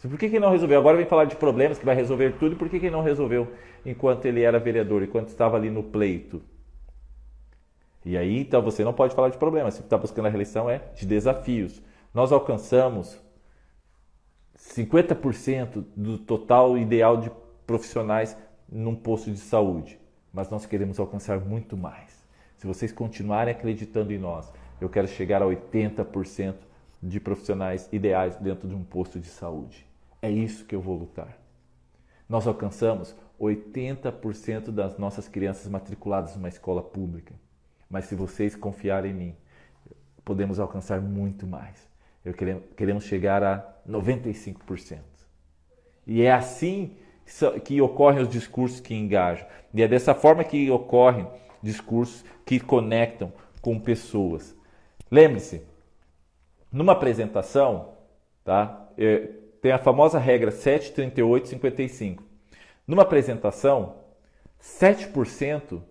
Por 0.00 0.16
que, 0.16 0.28
que 0.28 0.36
ele 0.36 0.44
não 0.44 0.52
resolveu? 0.52 0.78
Agora 0.78 0.96
vem 0.96 1.06
falar 1.06 1.24
de 1.24 1.34
problemas 1.34 1.78
que 1.78 1.84
vai 1.84 1.94
resolver 1.94 2.34
tudo, 2.38 2.54
por 2.54 2.68
que, 2.68 2.78
que 2.78 2.86
ele 2.86 2.94
não 2.94 3.02
resolveu 3.02 3.48
enquanto 3.84 4.26
ele 4.26 4.42
era 4.42 4.58
vereador, 4.58 5.02
enquanto 5.02 5.28
estava 5.28 5.56
ali 5.56 5.70
no 5.70 5.82
pleito? 5.82 6.40
E 8.04 8.16
aí, 8.16 8.38
então, 8.40 8.62
você 8.62 8.84
não 8.84 8.92
pode 8.92 9.14
falar 9.14 9.28
de 9.28 9.36
problemas. 9.36 9.74
Se 9.74 9.80
está 9.80 9.98
buscando 9.98 10.26
a 10.26 10.28
reeleição, 10.28 10.70
é 10.70 10.78
de 10.94 11.04
desafios. 11.04 11.82
Nós 12.14 12.30
alcançamos 12.30 13.20
50% 14.56 15.84
do 15.96 16.16
total 16.16 16.78
ideal 16.78 17.16
de 17.16 17.30
profissionais 17.66 18.36
num 18.70 18.94
posto 18.94 19.30
de 19.30 19.38
saúde, 19.38 19.98
mas 20.32 20.48
nós 20.48 20.64
queremos 20.64 20.98
alcançar 21.00 21.40
muito 21.40 21.76
mais. 21.76 22.24
Se 22.56 22.66
vocês 22.66 22.92
continuarem 22.92 23.52
acreditando 23.52 24.12
em 24.12 24.18
nós, 24.18 24.52
eu 24.80 24.88
quero 24.88 25.08
chegar 25.08 25.42
a 25.42 25.46
80% 25.46 26.54
de 27.02 27.20
profissionais 27.20 27.88
ideais 27.92 28.36
dentro 28.36 28.68
de 28.68 28.74
um 28.74 28.82
posto 28.82 29.18
de 29.20 29.28
saúde. 29.28 29.86
É 30.20 30.30
isso 30.30 30.64
que 30.64 30.74
eu 30.74 30.80
vou 30.80 30.96
lutar. 30.96 31.38
Nós 32.28 32.46
alcançamos 32.46 33.14
80% 33.40 34.70
das 34.70 34.98
nossas 34.98 35.28
crianças 35.28 35.68
matriculadas 35.68 36.34
numa 36.34 36.48
escola 36.48 36.82
pública. 36.82 37.34
Mas 37.88 38.06
se 38.06 38.14
vocês 38.14 38.54
confiarem 38.54 39.12
em 39.12 39.14
mim, 39.14 39.36
podemos 40.24 40.58
alcançar 40.58 41.00
muito 41.00 41.46
mais. 41.46 41.88
Eu 42.24 42.34
queremos, 42.34 43.04
chegar 43.04 43.42
a 43.42 43.80
95%. 43.88 44.98
E 46.06 46.22
é 46.22 46.32
assim 46.32 46.96
que 47.64 47.80
ocorrem 47.80 48.22
os 48.22 48.28
discursos 48.28 48.80
que 48.80 48.94
engajam. 48.94 49.46
E 49.72 49.82
é 49.82 49.88
dessa 49.88 50.14
forma 50.14 50.44
que 50.44 50.70
ocorrem 50.70 51.26
discursos 51.62 52.24
que 52.44 52.58
conectam 52.60 53.32
com 53.62 53.78
pessoas. 53.78 54.54
Lembre-se, 55.10 55.62
numa 56.70 56.92
apresentação, 56.92 57.94
tá? 58.44 58.88
É, 58.96 59.28
tem 59.60 59.72
a 59.72 59.78
famosa 59.78 60.18
regra 60.18 60.50
73855. 60.50 62.22
Numa 62.86 63.02
apresentação, 63.02 63.96
7% 64.60 65.82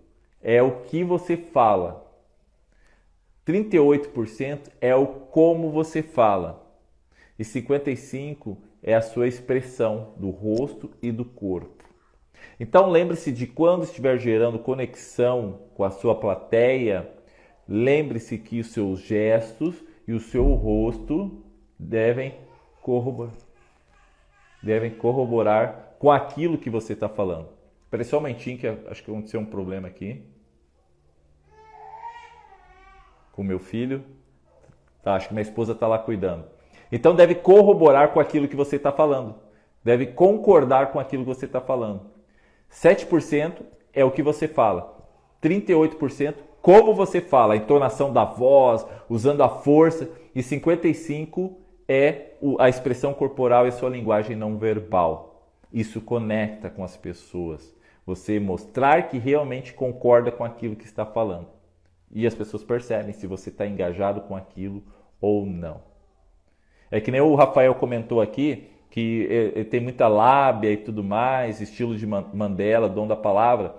é 0.42 0.62
o 0.62 0.82
que 0.82 1.04
você 1.04 1.36
fala. 1.36 2.06
38% 3.46 4.70
é 4.80 4.94
o 4.94 5.06
como 5.06 5.70
você 5.70 6.02
fala. 6.02 6.66
E 7.38 7.44
55 7.44 8.58
é 8.82 8.94
a 8.94 9.00
sua 9.00 9.26
expressão 9.26 10.12
do 10.16 10.30
rosto 10.30 10.90
e 11.00 11.10
do 11.10 11.24
corpo. 11.24 11.84
Então 12.60 12.90
lembre-se 12.90 13.32
de 13.32 13.46
quando 13.46 13.84
estiver 13.84 14.18
gerando 14.18 14.58
conexão 14.58 15.60
com 15.74 15.84
a 15.84 15.90
sua 15.90 16.14
plateia, 16.14 17.08
lembre-se 17.68 18.38
que 18.38 18.60
os 18.60 18.68
seus 18.68 19.00
gestos 19.00 19.76
e 20.08 20.12
o 20.14 20.18
seu 20.18 20.54
rosto 20.54 21.44
devem 21.78 22.34
corroborar, 22.80 23.34
devem 24.62 24.90
corroborar 24.90 25.96
com 25.98 26.10
aquilo 26.10 26.56
que 26.56 26.70
você 26.70 26.94
está 26.94 27.10
falando. 27.10 27.50
Espera 27.84 28.02
só 28.04 28.16
um 28.16 28.22
momentinho 28.22 28.56
que 28.56 28.66
acho 28.66 29.04
que 29.04 29.10
aconteceu 29.10 29.38
um 29.38 29.44
problema 29.44 29.86
aqui. 29.86 30.24
Com 33.32 33.42
meu 33.42 33.58
filho. 33.58 34.02
Tá, 35.02 35.14
acho 35.14 35.28
que 35.28 35.34
minha 35.34 35.42
esposa 35.42 35.72
está 35.72 35.86
lá 35.86 35.98
cuidando. 35.98 36.46
Então 36.90 37.14
deve 37.14 37.34
corroborar 37.34 38.12
com 38.12 38.18
aquilo 38.18 38.48
que 38.48 38.56
você 38.56 38.76
está 38.76 38.90
falando. 38.90 39.34
Deve 39.84 40.06
concordar 40.06 40.90
com 40.90 40.98
aquilo 40.98 41.22
que 41.22 41.34
você 41.34 41.44
está 41.44 41.60
falando. 41.60 42.10
7% 42.70 43.62
é 43.92 44.04
o 44.04 44.10
que 44.10 44.22
você 44.22 44.48
fala. 44.48 45.06
38% 45.42 46.34
como 46.68 46.92
você 46.92 47.22
fala, 47.22 47.54
a 47.54 47.56
entonação 47.56 48.12
da 48.12 48.26
voz, 48.26 48.86
usando 49.08 49.42
a 49.42 49.48
força. 49.48 50.10
E 50.34 50.40
55% 50.40 51.54
é 51.88 52.32
a 52.58 52.68
expressão 52.68 53.14
corporal 53.14 53.64
e 53.64 53.70
a 53.70 53.72
sua 53.72 53.88
linguagem 53.88 54.36
não 54.36 54.58
verbal. 54.58 55.50
Isso 55.72 55.98
conecta 55.98 56.68
com 56.68 56.84
as 56.84 56.94
pessoas. 56.94 57.74
Você 58.04 58.38
mostrar 58.38 59.08
que 59.08 59.16
realmente 59.16 59.72
concorda 59.72 60.30
com 60.30 60.44
aquilo 60.44 60.76
que 60.76 60.84
está 60.84 61.06
falando. 61.06 61.46
E 62.12 62.26
as 62.26 62.34
pessoas 62.34 62.62
percebem 62.62 63.14
se 63.14 63.26
você 63.26 63.48
está 63.48 63.66
engajado 63.66 64.20
com 64.20 64.36
aquilo 64.36 64.82
ou 65.22 65.46
não. 65.46 65.80
É 66.90 67.00
que 67.00 67.10
nem 67.10 67.22
o 67.22 67.34
Rafael 67.34 67.76
comentou 67.76 68.20
aqui, 68.20 68.68
que 68.90 69.26
ele 69.30 69.64
tem 69.64 69.80
muita 69.80 70.06
lábia 70.06 70.70
e 70.70 70.76
tudo 70.76 71.02
mais, 71.02 71.62
estilo 71.62 71.96
de 71.96 72.06
Mandela, 72.06 72.90
dom 72.90 73.06
da 73.06 73.16
palavra. 73.16 73.74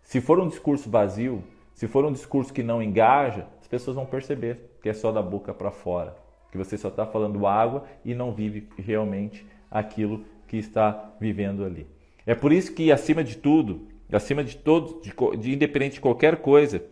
Se 0.00 0.22
for 0.22 0.40
um 0.40 0.48
discurso 0.48 0.88
vazio, 0.88 1.44
se 1.80 1.88
for 1.88 2.04
um 2.04 2.12
discurso 2.12 2.52
que 2.52 2.62
não 2.62 2.82
engaja, 2.82 3.46
as 3.58 3.66
pessoas 3.66 3.96
vão 3.96 4.04
perceber 4.04 4.76
que 4.82 4.90
é 4.90 4.92
só 4.92 5.10
da 5.10 5.22
boca 5.22 5.54
para 5.54 5.70
fora, 5.70 6.14
que 6.52 6.58
você 6.58 6.76
só 6.76 6.88
está 6.88 7.06
falando 7.06 7.46
água 7.46 7.86
e 8.04 8.14
não 8.14 8.34
vive 8.34 8.68
realmente 8.76 9.46
aquilo 9.70 10.22
que 10.46 10.58
está 10.58 11.14
vivendo 11.18 11.64
ali. 11.64 11.86
É 12.26 12.34
por 12.34 12.52
isso 12.52 12.74
que, 12.74 12.92
acima 12.92 13.24
de 13.24 13.38
tudo, 13.38 13.88
acima 14.12 14.44
de 14.44 14.58
todos, 14.58 15.00
de, 15.00 15.14
de 15.38 15.54
independente 15.54 15.94
de 15.94 16.00
qualquer 16.02 16.42
coisa, 16.42 16.84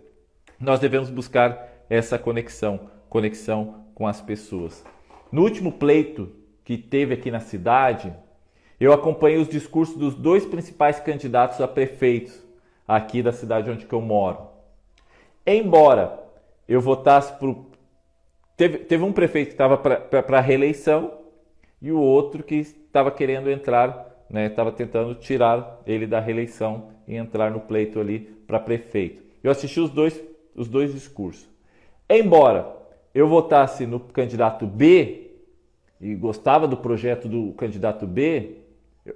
nós 0.59 0.81
devemos 0.81 1.11
buscar 1.11 1.69
essa 1.91 2.19
conexão, 2.19 2.89
conexão 3.11 3.85
com 3.95 4.07
as 4.07 4.23
pessoas. 4.23 4.83
No 5.31 5.43
último 5.43 5.71
pleito 5.71 6.33
que 6.65 6.79
teve 6.79 7.13
aqui 7.13 7.31
na 7.31 7.41
cidade, 7.41 8.11
eu 8.81 8.95
acompanhei 8.95 9.39
os 9.39 9.51
discursos 9.51 9.99
dos 9.99 10.15
dois 10.15 10.47
principais 10.47 10.99
candidatos 10.99 11.61
a 11.61 11.69
prefeitos 11.69 12.43
aqui 12.87 13.23
da 13.23 13.33
cidade 13.33 13.71
onde 13.71 13.87
eu 13.87 14.01
moro. 14.01 14.48
Embora 15.51 16.23
eu 16.69 16.79
votasse 16.79 17.33
por. 17.39 17.57
Teve, 18.55 18.79
teve 18.79 19.03
um 19.03 19.13
prefeito 19.13 19.49
que 19.49 19.55
estava 19.55 19.79
para 19.79 20.41
reeleição 20.41 21.11
e 21.81 21.91
o 21.91 21.99
outro 21.99 22.43
que 22.43 22.57
estava 22.57 23.11
querendo 23.11 23.51
entrar 23.51 24.07
estava 24.31 24.71
né, 24.71 24.77
tentando 24.77 25.15
tirar 25.15 25.81
ele 25.87 26.07
da 26.07 26.21
reeleição 26.21 26.91
e 27.07 27.17
entrar 27.17 27.51
no 27.51 27.61
pleito 27.61 27.99
ali 27.99 28.21
para 28.47 28.61
prefeito. 28.61 29.23
Eu 29.43 29.51
assisti 29.51 29.81
os 29.81 29.89
dois, 29.89 30.23
os 30.55 30.69
dois 30.69 30.93
discursos. 30.93 31.49
Embora 32.11 32.77
eu 33.15 33.27
votasse 33.27 33.87
no 33.87 33.99
candidato 33.99 34.67
B 34.67 35.31
e 35.99 36.15
gostava 36.15 36.69
do 36.69 36.77
projeto 36.77 37.27
do 37.27 37.55
candidato 37.55 38.07
B, 38.07 38.59
eu, 39.07 39.15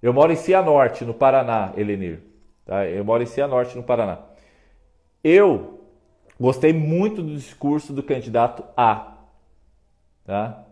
eu 0.00 0.12
moro 0.12 0.30
em 0.30 0.36
Cianorte, 0.36 1.04
no 1.04 1.14
Paraná, 1.14 1.72
Elenir. 1.76 2.20
Tá? 2.64 2.86
Eu 2.86 3.04
moro 3.04 3.24
em 3.24 3.26
Cianorte, 3.26 3.76
no 3.76 3.82
Paraná. 3.82 4.33
Eu 5.24 5.80
gostei 6.38 6.72
muito 6.72 7.22
do 7.22 7.34
discurso 7.34 7.92
do 7.92 8.02
candidato 8.02 8.62
A. 8.76 9.16
Tá? 10.26 10.64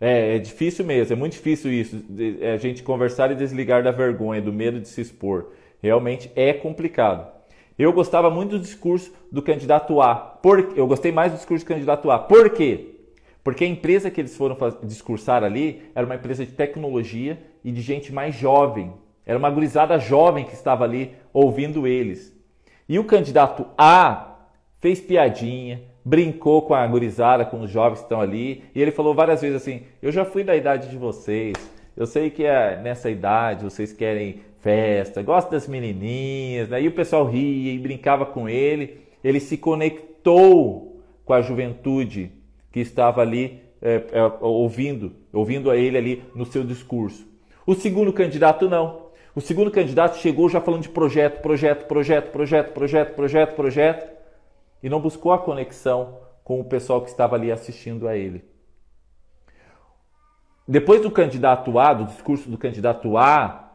É, 0.00 0.36
é 0.36 0.38
difícil 0.38 0.84
mesmo, 0.84 1.12
é 1.12 1.16
muito 1.16 1.32
difícil 1.32 1.72
isso, 1.72 2.04
é, 2.40 2.52
a 2.52 2.56
gente 2.56 2.82
conversar 2.82 3.30
e 3.30 3.34
desligar 3.34 3.82
da 3.82 3.90
vergonha, 3.90 4.42
do 4.42 4.52
medo 4.52 4.80
de 4.80 4.88
se 4.88 5.00
expor. 5.00 5.52
Realmente 5.82 6.30
é 6.34 6.52
complicado. 6.52 7.30
Eu 7.78 7.92
gostava 7.92 8.30
muito 8.30 8.52
do 8.52 8.60
discurso 8.60 9.12
do 9.30 9.42
candidato 9.42 10.00
A. 10.00 10.14
Por, 10.14 10.72
eu 10.76 10.86
gostei 10.86 11.12
mais 11.12 11.32
do 11.32 11.36
discurso 11.36 11.64
do 11.64 11.68
candidato 11.68 12.10
A. 12.10 12.18
Por 12.18 12.50
quê? 12.50 12.94
Porque 13.44 13.64
a 13.64 13.68
empresa 13.68 14.10
que 14.10 14.20
eles 14.20 14.36
foram 14.36 14.56
discursar 14.82 15.44
ali 15.44 15.82
era 15.94 16.04
uma 16.04 16.14
empresa 16.14 16.44
de 16.44 16.52
tecnologia 16.52 17.38
e 17.62 17.70
de 17.70 17.80
gente 17.80 18.12
mais 18.12 18.34
jovem. 18.34 18.92
Era 19.26 19.38
uma 19.38 19.50
gurizada 19.50 19.98
jovem 19.98 20.44
que 20.44 20.54
estava 20.54 20.84
ali 20.84 21.14
ouvindo 21.32 21.86
eles. 21.86 22.34
E 22.88 22.98
o 22.98 23.04
candidato 23.04 23.66
A 23.76 24.36
fez 24.80 25.00
piadinha, 25.00 25.82
brincou 26.04 26.62
com 26.62 26.74
a 26.74 26.86
gurizada, 26.86 27.44
com 27.44 27.60
os 27.60 27.70
jovens 27.70 27.98
que 27.98 28.04
estão 28.04 28.20
ali, 28.20 28.62
e 28.72 28.80
ele 28.80 28.92
falou 28.92 29.12
várias 29.12 29.42
vezes 29.42 29.60
assim: 29.60 29.82
Eu 30.00 30.12
já 30.12 30.24
fui 30.24 30.44
da 30.44 30.54
idade 30.54 30.88
de 30.88 30.96
vocês, 30.96 31.54
eu 31.96 32.06
sei 32.06 32.30
que 32.30 32.44
é 32.44 32.78
nessa 32.80 33.10
idade 33.10 33.64
vocês 33.64 33.92
querem 33.92 34.42
festa, 34.60 35.22
gostam 35.22 35.52
das 35.52 35.66
menininhas, 35.66 36.68
né? 36.68 36.82
e 36.82 36.88
o 36.88 36.92
pessoal 36.92 37.24
ria 37.24 37.72
e 37.72 37.78
brincava 37.78 38.26
com 38.26 38.48
ele. 38.48 39.00
Ele 39.24 39.40
se 39.40 39.56
conectou 39.56 41.02
com 41.24 41.32
a 41.32 41.40
juventude 41.40 42.30
que 42.70 42.80
estava 42.80 43.22
ali 43.22 43.62
é, 43.80 44.02
é, 44.12 44.22
ouvindo, 44.40 45.12
ouvindo 45.32 45.70
a 45.70 45.76
ele 45.76 45.96
ali 45.96 46.22
no 46.34 46.44
seu 46.44 46.62
discurso. 46.62 47.26
O 47.66 47.74
segundo 47.74 48.12
candidato 48.12 48.68
não. 48.68 49.05
O 49.36 49.40
segundo 49.42 49.70
candidato 49.70 50.16
chegou 50.16 50.48
já 50.48 50.62
falando 50.62 50.80
de 50.80 50.88
projeto, 50.88 51.42
projeto, 51.42 51.86
projeto, 51.86 52.32
projeto, 52.32 52.72
projeto, 52.72 53.14
projeto, 53.14 53.54
projeto, 53.54 54.16
e 54.82 54.88
não 54.88 54.98
buscou 54.98 55.30
a 55.30 55.38
conexão 55.38 56.20
com 56.42 56.58
o 56.58 56.64
pessoal 56.64 57.02
que 57.02 57.10
estava 57.10 57.36
ali 57.36 57.52
assistindo 57.52 58.08
a 58.08 58.16
ele. 58.16 58.42
Depois 60.66 61.02
do 61.02 61.10
candidato 61.10 61.78
A, 61.78 61.92
do 61.92 62.06
discurso 62.06 62.48
do 62.48 62.56
candidato 62.56 63.18
A, 63.18 63.74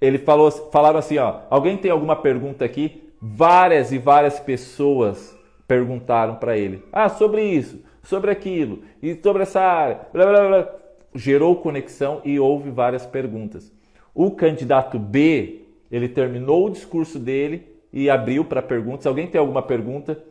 ele 0.00 0.18
falou, 0.18 0.48
falaram 0.52 1.00
assim, 1.00 1.18
ó, 1.18 1.40
alguém 1.50 1.76
tem 1.76 1.90
alguma 1.90 2.14
pergunta 2.14 2.64
aqui? 2.64 3.12
Várias 3.20 3.90
e 3.90 3.98
várias 3.98 4.38
pessoas 4.38 5.36
perguntaram 5.66 6.36
para 6.36 6.56
ele. 6.56 6.86
Ah, 6.92 7.08
sobre 7.08 7.42
isso, 7.42 7.82
sobre 8.04 8.30
aquilo, 8.30 8.84
e 9.02 9.18
sobre 9.20 9.42
essa 9.42 9.60
área. 9.60 10.02
Blá, 10.12 10.26
blá, 10.26 10.46
blá. 10.46 10.74
Gerou 11.12 11.56
conexão 11.56 12.20
e 12.24 12.38
houve 12.38 12.70
várias 12.70 13.04
perguntas. 13.04 13.79
O 14.14 14.30
candidato 14.30 14.98
B, 14.98 15.62
ele 15.90 16.08
terminou 16.08 16.66
o 16.66 16.70
discurso 16.70 17.18
dele 17.18 17.66
e 17.92 18.08
abriu 18.08 18.44
para 18.44 18.62
perguntas. 18.62 19.06
Alguém 19.06 19.26
tem 19.26 19.38
alguma 19.38 19.62
pergunta? 19.62 20.22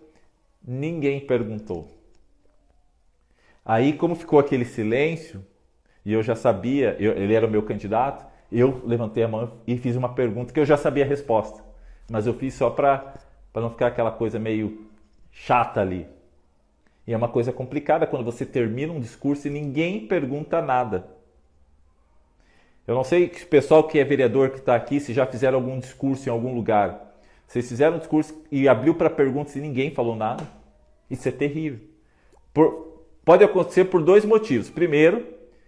Ninguém 0.65 1.19
perguntou. 1.19 1.87
Aí, 3.63 3.93
como 3.93 4.15
ficou 4.15 4.39
aquele 4.39 4.65
silêncio, 4.65 5.45
e 6.05 6.13
eu 6.13 6.23
já 6.23 6.35
sabia, 6.35 6.95
eu, 6.99 7.13
ele 7.13 7.33
era 7.33 7.45
o 7.45 7.49
meu 7.49 7.63
candidato, 7.63 8.25
eu 8.51 8.81
levantei 8.85 9.23
a 9.23 9.27
mão 9.27 9.51
e 9.67 9.77
fiz 9.77 9.95
uma 9.95 10.13
pergunta 10.13 10.51
que 10.51 10.59
eu 10.59 10.65
já 10.65 10.75
sabia 10.75 11.03
a 11.03 11.07
resposta. 11.07 11.63
Mas 12.09 12.25
eu 12.25 12.33
fiz 12.33 12.55
só 12.55 12.69
para 12.69 13.13
não 13.53 13.69
ficar 13.69 13.87
aquela 13.87 14.11
coisa 14.11 14.39
meio 14.39 14.87
chata 15.31 15.81
ali. 15.81 16.07
E 17.05 17.13
é 17.13 17.17
uma 17.17 17.27
coisa 17.27 17.51
complicada 17.51 18.07
quando 18.07 18.25
você 18.25 18.45
termina 18.45 18.93
um 18.93 18.99
discurso 18.99 19.47
e 19.47 19.51
ninguém 19.51 20.07
pergunta 20.07 20.61
nada. 20.61 21.07
Eu 22.89 22.95
não 22.95 23.03
sei 23.03 23.31
se 23.31 23.43
o 23.43 23.47
pessoal 23.47 23.83
que 23.83 23.99
é 23.99 24.03
vereador 24.03 24.49
que 24.49 24.57
está 24.57 24.75
aqui, 24.75 24.99
se 24.99 25.13
já 25.13 25.23
fizeram 25.23 25.59
algum 25.59 25.79
discurso 25.79 26.27
em 26.27 26.31
algum 26.31 26.55
lugar. 26.55 27.13
Vocês 27.45 27.69
fizeram 27.69 27.97
um 27.97 27.99
discurso 27.99 28.35
e 28.51 28.67
abriu 28.67 28.95
para 28.95 29.11
perguntas 29.11 29.55
e 29.55 29.61
ninguém 29.61 29.93
falou 29.93 30.15
nada? 30.15 30.43
Isso 31.07 31.29
é 31.29 31.31
terrível. 31.31 31.81
Por, 32.51 33.05
pode 33.23 33.43
acontecer 33.43 33.85
por 33.85 34.01
dois 34.01 34.25
motivos. 34.25 34.71
Primeiro, 34.71 35.23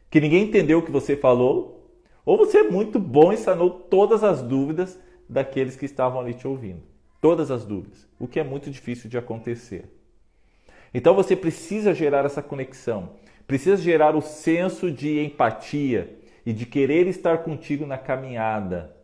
que 0.10 0.20
ninguém 0.20 0.46
entendeu 0.46 0.80
o 0.80 0.82
que 0.82 0.90
você 0.90 1.16
falou 1.16 1.96
ou 2.26 2.40
você 2.40 2.58
é 2.58 2.64
muito 2.64 2.98
bom 2.98 3.32
e 3.32 3.38
sanou 3.38 3.70
todas 3.70 4.24
as 4.24 4.42
dúvidas 4.42 5.00
daqueles 5.30 5.76
que 5.76 5.86
estavam 5.86 6.20
ali 6.20 6.34
te 6.34 6.48
ouvindo. 6.48 6.82
Todas 7.22 7.52
as 7.52 7.64
dúvidas, 7.64 8.08
o 8.20 8.28
que 8.28 8.40
é 8.40 8.44
muito 8.44 8.72
difícil 8.72 9.08
de 9.08 9.20
acontecer. 9.20 9.86
Então 10.92 11.14
você 11.14 11.36
precisa 11.36 11.94
gerar 11.94 12.26
essa 12.26 12.42
conexão, 12.42 13.12
precisa 13.46 13.78
gerar 13.78 14.16
o 14.16 14.22
senso 14.22 14.90
de 14.90 15.24
empatia 15.24 16.20
e 16.46 16.54
de 16.54 16.66
querer 16.66 17.08
estar 17.08 17.40
contigo 17.40 17.86
na 17.86 17.98
caminhada. 17.98 18.96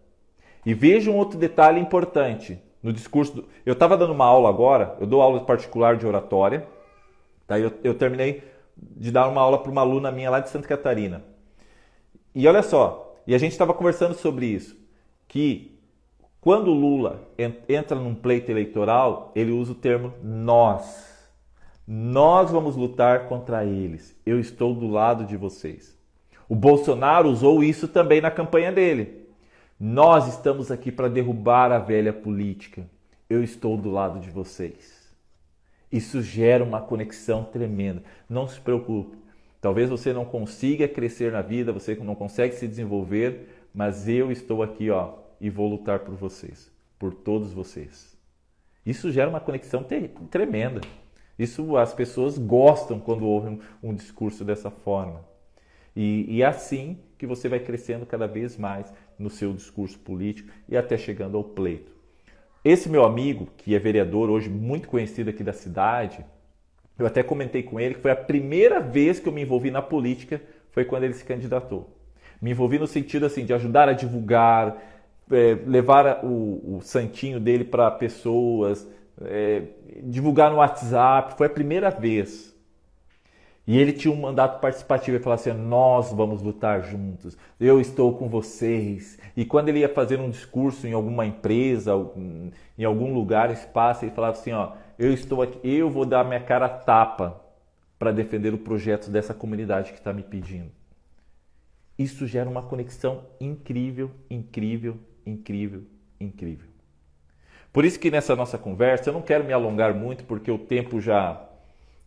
E 0.65 0.73
veja 0.73 1.11
um 1.11 1.15
outro 1.15 1.37
detalhe 1.37 1.79
importante 1.79 2.59
no 2.81 2.91
discurso. 2.91 3.33
Do... 3.33 3.45
Eu 3.65 3.73
estava 3.73 3.97
dando 3.97 4.13
uma 4.13 4.25
aula 4.25 4.49
agora, 4.49 4.97
eu 4.99 5.07
dou 5.07 5.21
aula 5.21 5.41
particular 5.45 5.97
de 5.97 6.05
oratória. 6.05 6.67
Tá? 7.45 7.59
Eu, 7.59 7.71
eu 7.83 7.93
terminei 7.93 8.43
de 8.75 9.11
dar 9.11 9.27
uma 9.27 9.41
aula 9.41 9.57
para 9.59 9.71
uma 9.71 9.81
aluna 9.81 10.11
minha 10.11 10.29
lá 10.29 10.39
de 10.39 10.49
Santa 10.49 10.67
Catarina. 10.67 11.23
E 12.35 12.47
olha 12.47 12.61
só, 12.61 13.15
e 13.25 13.33
a 13.33 13.37
gente 13.37 13.53
estava 13.53 13.73
conversando 13.73 14.13
sobre 14.13 14.45
isso, 14.45 14.77
que 15.27 15.79
quando 16.39 16.71
Lula 16.71 17.27
entra 17.67 17.97
num 17.97 18.15
pleito 18.15 18.51
eleitoral, 18.51 19.31
ele 19.35 19.51
usa 19.51 19.71
o 19.71 19.75
termo 19.75 20.13
nós. 20.23 21.17
Nós 21.85 22.51
vamos 22.51 22.75
lutar 22.75 23.27
contra 23.27 23.65
eles. 23.65 24.15
Eu 24.25 24.39
estou 24.39 24.73
do 24.75 24.87
lado 24.87 25.25
de 25.25 25.35
vocês. 25.35 25.96
O 26.49 26.55
Bolsonaro 26.55 27.29
usou 27.29 27.63
isso 27.63 27.87
também 27.87 28.21
na 28.21 28.31
campanha 28.31 28.71
dele. 28.71 29.27
Nós 29.79 30.27
estamos 30.27 30.71
aqui 30.71 30.91
para 30.91 31.09
derrubar 31.09 31.71
a 31.71 31.79
velha 31.79 32.13
política. 32.13 32.87
Eu 33.29 33.43
estou 33.43 33.77
do 33.77 33.91
lado 33.91 34.19
de 34.19 34.29
vocês. 34.29 35.13
Isso 35.91 36.21
gera 36.21 36.63
uma 36.63 36.81
conexão 36.81 37.43
tremenda. 37.43 38.03
Não 38.29 38.47
se 38.47 38.59
preocupe. 38.59 39.17
Talvez 39.61 39.89
você 39.89 40.13
não 40.13 40.25
consiga 40.25 40.87
crescer 40.87 41.31
na 41.31 41.41
vida, 41.41 41.73
você 41.73 41.95
não 41.95 42.15
consegue 42.15 42.55
se 42.55 42.67
desenvolver, 42.67 43.67
mas 43.73 44.07
eu 44.07 44.31
estou 44.31 44.61
aqui, 44.63 44.89
ó, 44.89 45.13
e 45.41 45.49
vou 45.49 45.67
lutar 45.67 45.99
por 45.99 46.15
vocês, 46.15 46.71
por 46.97 47.13
todos 47.13 47.51
vocês. 47.53 48.15
Isso 48.85 49.11
gera 49.11 49.29
uma 49.29 49.39
conexão 49.39 49.85
tremenda. 50.29 50.81
Isso 51.37 51.75
as 51.75 51.93
pessoas 51.93 52.37
gostam 52.37 52.99
quando 52.99 53.25
ouvem 53.25 53.59
um, 53.83 53.93
discurso 53.93 54.45
dessa 54.45 54.71
forma. 54.71 55.21
E, 55.97 56.25
e 56.29 56.43
é 56.43 56.45
assim 56.45 56.99
que 57.17 57.25
você 57.25 57.49
vai 57.49 57.59
crescendo 57.59 58.05
cada 58.05 58.27
vez 58.27 58.55
mais 58.55 58.93
no 59.17 59.31
seu 59.31 59.51
discurso 59.51 59.97
político 59.97 60.47
e 60.69 60.77
até 60.77 60.95
chegando 60.95 61.35
ao 61.35 61.43
pleito. 61.43 61.91
Esse 62.63 62.87
meu 62.87 63.03
amigo, 63.03 63.47
que 63.57 63.73
é 63.73 63.79
vereador 63.79 64.29
hoje 64.29 64.47
muito 64.47 64.87
conhecido 64.87 65.31
aqui 65.31 65.43
da 65.43 65.53
cidade, 65.53 66.23
eu 66.99 67.07
até 67.07 67.23
comentei 67.23 67.63
com 67.63 67.79
ele 67.79 67.95
que 67.95 68.01
foi 68.01 68.11
a 68.11 68.15
primeira 68.15 68.79
vez 68.79 69.19
que 69.19 69.27
eu 69.27 69.33
me 69.33 69.41
envolvi 69.41 69.71
na 69.71 69.81
política, 69.81 70.39
foi 70.69 70.85
quando 70.85 71.03
ele 71.03 71.13
se 71.13 71.23
candidatou. 71.23 71.89
Me 72.39 72.51
envolvi 72.51 72.77
no 72.77 72.85
sentido 72.85 73.25
assim 73.25 73.43
de 73.43 73.53
ajudar 73.53 73.89
a 73.89 73.93
divulgar, 73.93 74.77
é, 75.31 75.57
levar 75.65 76.23
o, 76.23 76.77
o, 76.77 76.81
santinho 76.83 77.39
dele 77.39 77.63
para 77.63 77.89
pessoas, 77.89 78.87
é, 79.19 79.63
divulgar 80.03 80.51
no 80.51 80.57
WhatsApp. 80.57 81.35
Foi 81.35 81.47
a 81.47 81.49
primeira 81.49 81.89
vez. 81.89 82.55
E 83.67 83.77
ele 83.77 83.91
tinha 83.91 84.13
um 84.13 84.19
mandato 84.19 84.61
participativo. 84.61 85.17
Ele 85.17 85.23
falava 85.23 85.41
assim: 85.41 85.51
Nós 85.51 86.11
vamos 86.13 86.41
lutar 86.41 86.81
juntos. 86.83 87.37
Eu 87.59 87.81
estou 87.81 88.17
com 88.17 88.29
vocês. 88.29 89.19
E 89.35 89.43
quando 89.43 89.69
ele 89.69 89.79
ia 89.79 89.89
fazer 89.89 90.19
um 90.19 90.29
discurso 90.29 90.87
em 90.87 90.93
alguma 90.93 91.25
empresa, 91.25 91.91
em 92.77 92.85
algum 92.85 93.13
lugar, 93.13 93.51
espaço, 93.51 94.05
ele 94.05 94.11
falava 94.11 94.37
assim: 94.37 94.53
Ó 94.53 94.71
eu 94.97 95.13
estou 95.13 95.41
aqui, 95.41 95.59
eu 95.63 95.89
vou 95.89 96.05
dar 96.05 96.23
minha 96.23 96.39
cara 96.39 96.67
tapa 96.67 97.39
para 97.99 98.11
defender 98.11 98.53
o 98.53 98.57
projeto 98.57 99.11
dessa 99.11 99.33
comunidade 99.33 99.91
que 99.91 99.99
está 99.99 100.11
me 100.11 100.23
pedindo. 100.23 100.71
Isso 101.97 102.25
gera 102.25 102.49
uma 102.49 102.63
conexão 102.63 103.23
incrível, 103.39 104.11
incrível, 104.29 104.97
incrível, 105.25 105.83
incrível. 106.19 106.67
Por 107.71 107.85
isso 107.85 107.99
que 107.99 108.09
nessa 108.09 108.35
nossa 108.35 108.57
conversa 108.57 109.09
eu 109.09 109.13
não 109.13 109.21
quero 109.21 109.43
me 109.43 109.53
alongar 109.53 109.93
muito, 109.93 110.23
porque 110.23 110.49
o 110.49 110.57
tempo 110.57 110.99
já 110.99 111.46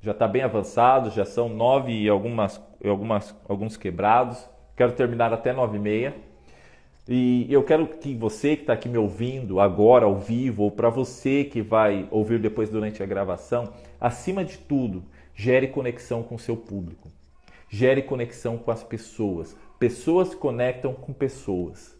já 0.02 0.12
está 0.12 0.26
bem 0.26 0.42
avançado, 0.42 1.10
já 1.10 1.24
são 1.24 1.48
nove 1.48 1.92
e 1.92 2.08
algumas, 2.08 2.60
algumas, 2.84 3.34
alguns 3.48 3.76
quebrados. 3.76 4.48
Quero 4.76 4.92
terminar 4.92 5.32
até 5.32 5.52
nove 5.52 5.76
e 5.76 5.80
meia. 5.80 6.14
E 7.06 7.52
eu 7.52 7.62
quero 7.64 7.86
que 7.86 8.14
você 8.14 8.54
que 8.56 8.62
está 8.62 8.72
aqui 8.72 8.88
me 8.88 8.96
ouvindo 8.96 9.60
agora 9.60 10.04
ao 10.04 10.16
vivo, 10.16 10.62
ou 10.62 10.70
para 10.70 10.88
você 10.88 11.44
que 11.44 11.60
vai 11.60 12.06
ouvir 12.10 12.38
depois 12.38 12.70
durante 12.70 13.02
a 13.02 13.06
gravação, 13.06 13.72
acima 14.00 14.44
de 14.44 14.58
tudo, 14.58 15.02
gere 15.34 15.68
conexão 15.68 16.22
com 16.22 16.36
o 16.36 16.38
seu 16.38 16.56
público. 16.56 17.08
Gere 17.68 18.02
conexão 18.02 18.56
com 18.56 18.70
as 18.70 18.82
pessoas. 18.82 19.56
Pessoas 19.78 20.34
conectam 20.34 20.94
com 20.94 21.12
pessoas. 21.12 21.98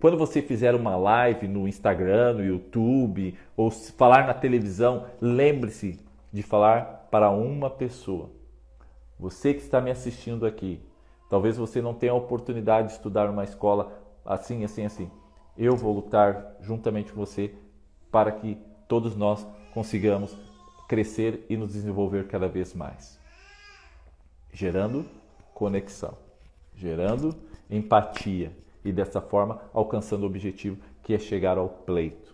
Quando 0.00 0.16
você 0.16 0.40
fizer 0.40 0.74
uma 0.74 0.96
live 0.96 1.46
no 1.46 1.68
Instagram, 1.68 2.34
no 2.34 2.44
YouTube, 2.44 3.36
ou 3.56 3.70
falar 3.70 4.26
na 4.26 4.34
televisão, 4.34 5.06
lembre-se 5.20 5.98
de 6.32 6.42
falar 6.42 7.01
para 7.12 7.30
uma 7.30 7.68
pessoa. 7.68 8.30
Você 9.18 9.52
que 9.52 9.60
está 9.60 9.82
me 9.82 9.90
assistindo 9.90 10.46
aqui, 10.46 10.80
talvez 11.28 11.58
você 11.58 11.82
não 11.82 11.92
tenha 11.92 12.12
a 12.12 12.14
oportunidade 12.14 12.88
de 12.88 12.94
estudar 12.94 13.28
numa 13.28 13.44
escola 13.44 14.02
assim, 14.24 14.64
assim, 14.64 14.86
assim. 14.86 15.10
Eu 15.54 15.76
vou 15.76 15.92
lutar 15.92 16.56
juntamente 16.62 17.12
com 17.12 17.20
você 17.20 17.54
para 18.10 18.32
que 18.32 18.56
todos 18.88 19.14
nós 19.14 19.46
consigamos 19.74 20.34
crescer 20.88 21.44
e 21.50 21.56
nos 21.56 21.74
desenvolver 21.74 22.28
cada 22.28 22.48
vez 22.48 22.72
mais. 22.72 23.20
Gerando 24.50 25.04
conexão, 25.52 26.16
gerando 26.74 27.36
empatia 27.68 28.56
e 28.82 28.90
dessa 28.90 29.20
forma 29.20 29.60
alcançando 29.74 30.22
o 30.22 30.26
objetivo 30.26 30.78
que 31.02 31.12
é 31.12 31.18
chegar 31.18 31.58
ao 31.58 31.68
pleito. 31.68 32.31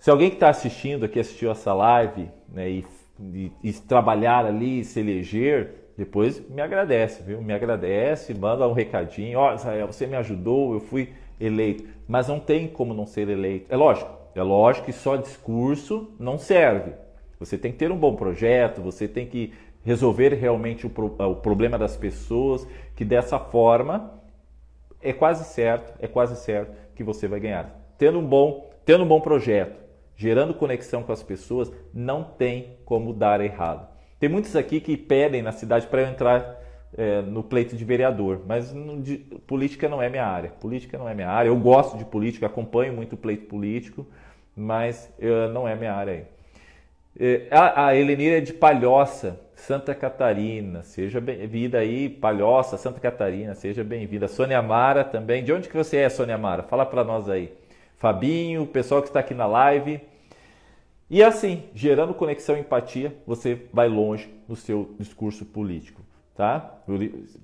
Se 0.00 0.10
alguém 0.10 0.30
que 0.30 0.36
está 0.36 0.48
assistindo 0.48 1.04
aqui 1.04 1.20
assistiu 1.20 1.50
essa 1.50 1.74
live 1.74 2.30
né, 2.48 2.70
e, 2.70 2.86
e, 3.20 3.52
e 3.62 3.72
trabalhar 3.74 4.46
ali, 4.46 4.82
se 4.82 4.98
eleger, 4.98 5.92
depois 5.94 6.40
me 6.48 6.62
agradece, 6.62 7.22
viu? 7.22 7.42
Me 7.42 7.52
agradece, 7.52 8.32
manda 8.32 8.66
um 8.66 8.72
recadinho. 8.72 9.38
Ó, 9.38 9.50
oh, 9.50 9.54
Israel, 9.54 9.86
você 9.86 10.06
me 10.06 10.16
ajudou, 10.16 10.72
eu 10.72 10.80
fui 10.80 11.12
eleito. 11.38 11.84
Mas 12.08 12.28
não 12.28 12.40
tem 12.40 12.66
como 12.66 12.94
não 12.94 13.04
ser 13.04 13.28
eleito. 13.28 13.66
É 13.68 13.76
lógico, 13.76 14.10
é 14.34 14.42
lógico 14.42 14.86
que 14.86 14.92
só 14.92 15.16
discurso 15.16 16.10
não 16.18 16.38
serve. 16.38 16.92
Você 17.38 17.58
tem 17.58 17.70
que 17.70 17.76
ter 17.76 17.92
um 17.92 17.98
bom 17.98 18.16
projeto, 18.16 18.80
você 18.80 19.06
tem 19.06 19.26
que 19.26 19.52
resolver 19.84 20.32
realmente 20.32 20.86
o, 20.86 20.90
pro, 20.90 21.14
o 21.18 21.36
problema 21.36 21.76
das 21.76 21.98
pessoas, 21.98 22.66
que 22.96 23.04
dessa 23.04 23.38
forma 23.38 24.18
é 25.02 25.12
quase 25.12 25.44
certo, 25.44 25.92
é 26.00 26.06
quase 26.06 26.36
certo 26.36 26.74
que 26.94 27.04
você 27.04 27.28
vai 27.28 27.38
ganhar. 27.38 27.78
Tendo 27.98 28.18
um 28.18 28.26
bom, 28.26 28.70
tendo 28.86 29.04
um 29.04 29.08
bom 29.08 29.20
projeto, 29.20 29.89
gerando 30.20 30.52
conexão 30.52 31.02
com 31.02 31.12
as 31.12 31.22
pessoas, 31.22 31.72
não 31.94 32.22
tem 32.22 32.76
como 32.84 33.10
dar 33.10 33.40
errado. 33.40 33.88
Tem 34.18 34.28
muitos 34.28 34.54
aqui 34.54 34.78
que 34.78 34.94
pedem 34.94 35.40
na 35.40 35.50
cidade 35.50 35.86
para 35.86 36.02
entrar 36.02 36.60
é, 36.94 37.22
no 37.22 37.42
pleito 37.42 37.74
de 37.74 37.82
vereador, 37.86 38.42
mas 38.46 38.70
no, 38.70 39.00
de, 39.00 39.16
política 39.46 39.88
não 39.88 40.02
é 40.02 40.10
minha 40.10 40.26
área. 40.26 40.50
Política 40.50 40.98
não 40.98 41.08
é 41.08 41.14
minha 41.14 41.30
área. 41.30 41.48
Eu 41.48 41.56
gosto 41.56 41.96
de 41.96 42.04
política, 42.04 42.44
acompanho 42.44 42.92
muito 42.92 43.14
o 43.14 43.16
pleito 43.16 43.46
político, 43.46 44.06
mas 44.54 45.10
uh, 45.18 45.50
não 45.54 45.66
é 45.66 45.74
minha 45.74 45.94
área 45.94 46.12
aí. 46.12 46.24
É, 47.18 47.46
a, 47.50 47.86
a 47.86 47.96
é 47.96 48.40
de 48.40 48.52
Palhoça, 48.52 49.40
Santa 49.54 49.94
Catarina. 49.94 50.82
Seja 50.82 51.18
bem-vinda 51.18 51.78
aí, 51.78 52.10
Palhoça, 52.10 52.76
Santa 52.76 53.00
Catarina. 53.00 53.54
Seja 53.54 53.82
bem-vinda. 53.82 54.28
Sônia 54.28 54.60
Mara 54.60 55.02
também. 55.02 55.42
De 55.42 55.50
onde 55.50 55.66
que 55.66 55.76
você 55.78 55.96
é, 55.96 56.10
Sônia 56.10 56.36
Mara? 56.36 56.62
Fala 56.62 56.84
para 56.84 57.02
nós 57.04 57.26
aí. 57.26 57.50
Fabinho, 57.96 58.64
o 58.64 58.66
pessoal 58.66 59.00
que 59.00 59.08
está 59.08 59.20
aqui 59.20 59.32
na 59.32 59.46
live. 59.46 60.09
E 61.10 61.24
assim, 61.24 61.64
gerando 61.74 62.14
conexão 62.14 62.56
e 62.56 62.60
empatia, 62.60 63.16
você 63.26 63.66
vai 63.72 63.88
longe 63.88 64.32
no 64.48 64.54
seu 64.54 64.94
discurso 64.96 65.44
político, 65.44 66.02
tá? 66.36 66.78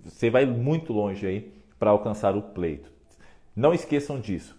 Você 0.05 0.31
vai 0.31 0.47
muito 0.47 0.93
longe 0.93 1.27
aí 1.27 1.53
para 1.77 1.91
alcançar 1.91 2.37
o 2.37 2.43
pleito. 2.43 2.89
Não 3.57 3.75
esqueçam 3.75 4.21
disso. 4.21 4.57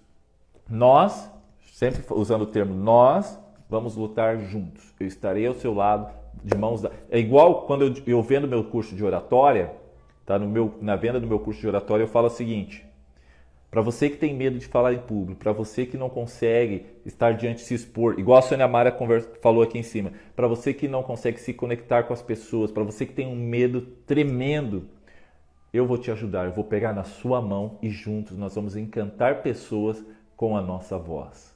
Nós, 0.69 1.31
sempre 1.71 2.03
usando 2.13 2.41
o 2.41 2.47
termo 2.47 2.75
nós, 2.75 3.39
vamos 3.69 3.95
lutar 3.95 4.37
juntos. 4.39 4.93
Eu 4.99 5.07
estarei 5.07 5.47
ao 5.47 5.53
seu 5.53 5.73
lado, 5.73 6.11
de 6.43 6.57
mãos 6.57 6.81
dadas. 6.81 6.97
É 7.09 7.17
igual 7.17 7.61
quando 7.61 7.83
eu, 7.83 7.93
eu 8.05 8.21
vendo 8.21 8.47
meu 8.47 8.65
curso 8.65 8.93
de 8.93 9.05
oratória, 9.05 9.73
tá? 10.25 10.37
No 10.37 10.47
meu, 10.47 10.75
na 10.81 10.97
venda 10.97 11.19
do 11.19 11.27
meu 11.27 11.39
curso 11.39 11.61
de 11.61 11.67
oratória, 11.67 12.03
eu 12.03 12.07
falo 12.07 12.27
o 12.27 12.31
seguinte: 12.31 12.85
para 13.69 13.81
você 13.81 14.09
que 14.09 14.17
tem 14.17 14.33
medo 14.33 14.57
de 14.57 14.65
falar 14.65 14.93
em 14.93 14.99
público, 14.99 15.39
para 15.39 15.51
você 15.51 15.85
que 15.85 15.97
não 15.97 16.09
consegue 16.09 16.85
estar 17.05 17.33
diante 17.33 17.61
se 17.61 17.73
expor, 17.73 18.17
igual 18.17 18.39
a 18.39 18.41
Sônia 18.41 18.67
Mara 18.67 18.95
falou 19.41 19.61
aqui 19.61 19.77
em 19.77 19.83
cima, 19.83 20.13
para 20.35 20.47
você 20.47 20.73
que 20.73 20.87
não 20.87 21.03
consegue 21.03 21.39
se 21.39 21.53
conectar 21.53 22.03
com 22.03 22.13
as 22.13 22.21
pessoas, 22.21 22.71
para 22.71 22.83
você 22.83 23.05
que 23.05 23.13
tem 23.13 23.27
um 23.27 23.35
medo 23.35 23.81
tremendo, 23.81 24.87
eu 25.73 25.85
vou 25.85 25.97
te 25.97 26.09
ajudar, 26.09 26.45
eu 26.45 26.53
vou 26.53 26.63
pegar 26.63 26.93
na 26.93 27.03
sua 27.03 27.41
mão 27.41 27.77
e 27.81 27.89
juntos 27.89 28.37
nós 28.37 28.55
vamos 28.55 28.75
encantar 28.75 29.41
pessoas 29.41 30.03
com 30.35 30.55
a 30.55 30.61
nossa 30.61 30.97
voz. 30.97 31.55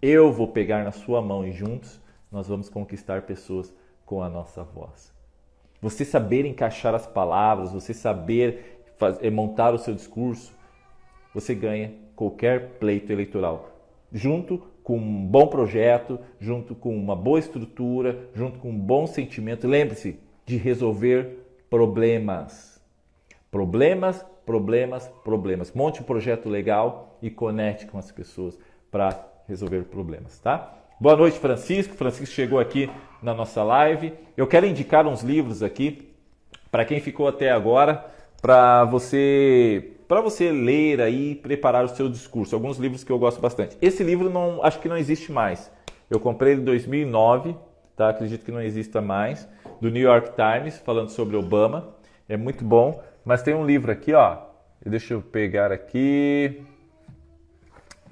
Eu 0.00 0.32
vou 0.32 0.48
pegar 0.48 0.84
na 0.84 0.92
sua 0.92 1.20
mão 1.20 1.46
e 1.46 1.52
juntos 1.52 2.00
nós 2.32 2.48
vamos 2.48 2.70
conquistar 2.70 3.22
pessoas 3.22 3.74
com 4.06 4.22
a 4.22 4.28
nossa 4.28 4.62
voz. 4.64 5.12
Você 5.82 6.04
saber 6.04 6.46
encaixar 6.46 6.94
as 6.94 7.06
palavras, 7.06 7.72
você 7.72 7.92
saber 7.92 8.82
fazer, 8.96 9.26
eh, 9.26 9.30
montar 9.30 9.74
o 9.74 9.78
seu 9.78 9.94
discurso, 9.94 10.54
você 11.34 11.54
ganha 11.54 11.92
qualquer 12.14 12.78
pleito 12.78 13.12
eleitoral. 13.12 13.70
Junto 14.12 14.62
com 14.82 14.96
um 14.98 15.26
bom 15.26 15.46
projeto, 15.46 16.18
junto 16.40 16.74
com 16.74 16.96
uma 16.96 17.14
boa 17.14 17.38
estrutura, 17.38 18.28
junto 18.34 18.58
com 18.58 18.70
um 18.70 18.78
bom 18.78 19.06
sentimento. 19.06 19.68
Lembre-se 19.68 20.18
de 20.44 20.56
resolver 20.56 21.38
problemas. 21.68 22.80
Problemas, 23.50 24.24
problemas, 24.44 25.08
problemas. 25.24 25.72
Monte 25.72 26.00
um 26.00 26.04
projeto 26.04 26.48
legal 26.48 27.16
e 27.22 27.30
conecte 27.30 27.86
com 27.86 27.98
as 27.98 28.10
pessoas 28.10 28.58
para 28.90 29.28
resolver 29.46 29.82
problemas, 29.84 30.38
tá? 30.40 30.76
Boa 31.00 31.16
noite, 31.16 31.38
Francisco. 31.38 31.94
Francisco 31.94 32.34
chegou 32.34 32.58
aqui 32.58 32.90
na 33.22 33.32
nossa 33.32 33.62
live. 33.62 34.12
Eu 34.36 34.46
quero 34.46 34.66
indicar 34.66 35.06
uns 35.06 35.22
livros 35.22 35.62
aqui 35.62 36.10
para 36.70 36.84
quem 36.84 37.00
ficou 37.00 37.26
até 37.26 37.50
agora, 37.50 38.04
para 38.40 38.84
você 38.84 39.89
para 40.10 40.20
você 40.20 40.50
ler 40.50 41.00
aí 41.00 41.30
e 41.30 41.34
preparar 41.36 41.84
o 41.84 41.88
seu 41.88 42.08
discurso. 42.08 42.52
Alguns 42.56 42.78
livros 42.78 43.04
que 43.04 43.12
eu 43.12 43.18
gosto 43.20 43.40
bastante. 43.40 43.78
Esse 43.80 44.02
livro 44.02 44.28
não 44.28 44.60
acho 44.60 44.80
que 44.80 44.88
não 44.88 44.96
existe 44.96 45.30
mais. 45.30 45.70
Eu 46.10 46.18
comprei 46.18 46.54
ele 46.54 46.62
em 46.62 46.64
2009, 46.64 47.54
tá? 47.96 48.08
Acredito 48.08 48.44
que 48.44 48.50
não 48.50 48.60
exista 48.60 49.00
mais, 49.00 49.48
do 49.80 49.88
New 49.88 50.02
York 50.02 50.32
Times, 50.34 50.78
falando 50.78 51.10
sobre 51.10 51.36
Obama. 51.36 51.94
É 52.28 52.36
muito 52.36 52.64
bom, 52.64 53.00
mas 53.24 53.44
tem 53.44 53.54
um 53.54 53.64
livro 53.64 53.92
aqui, 53.92 54.12
ó. 54.12 54.38
Deixa 54.84 55.14
eu 55.14 55.22
pegar 55.22 55.70
aqui. 55.70 56.60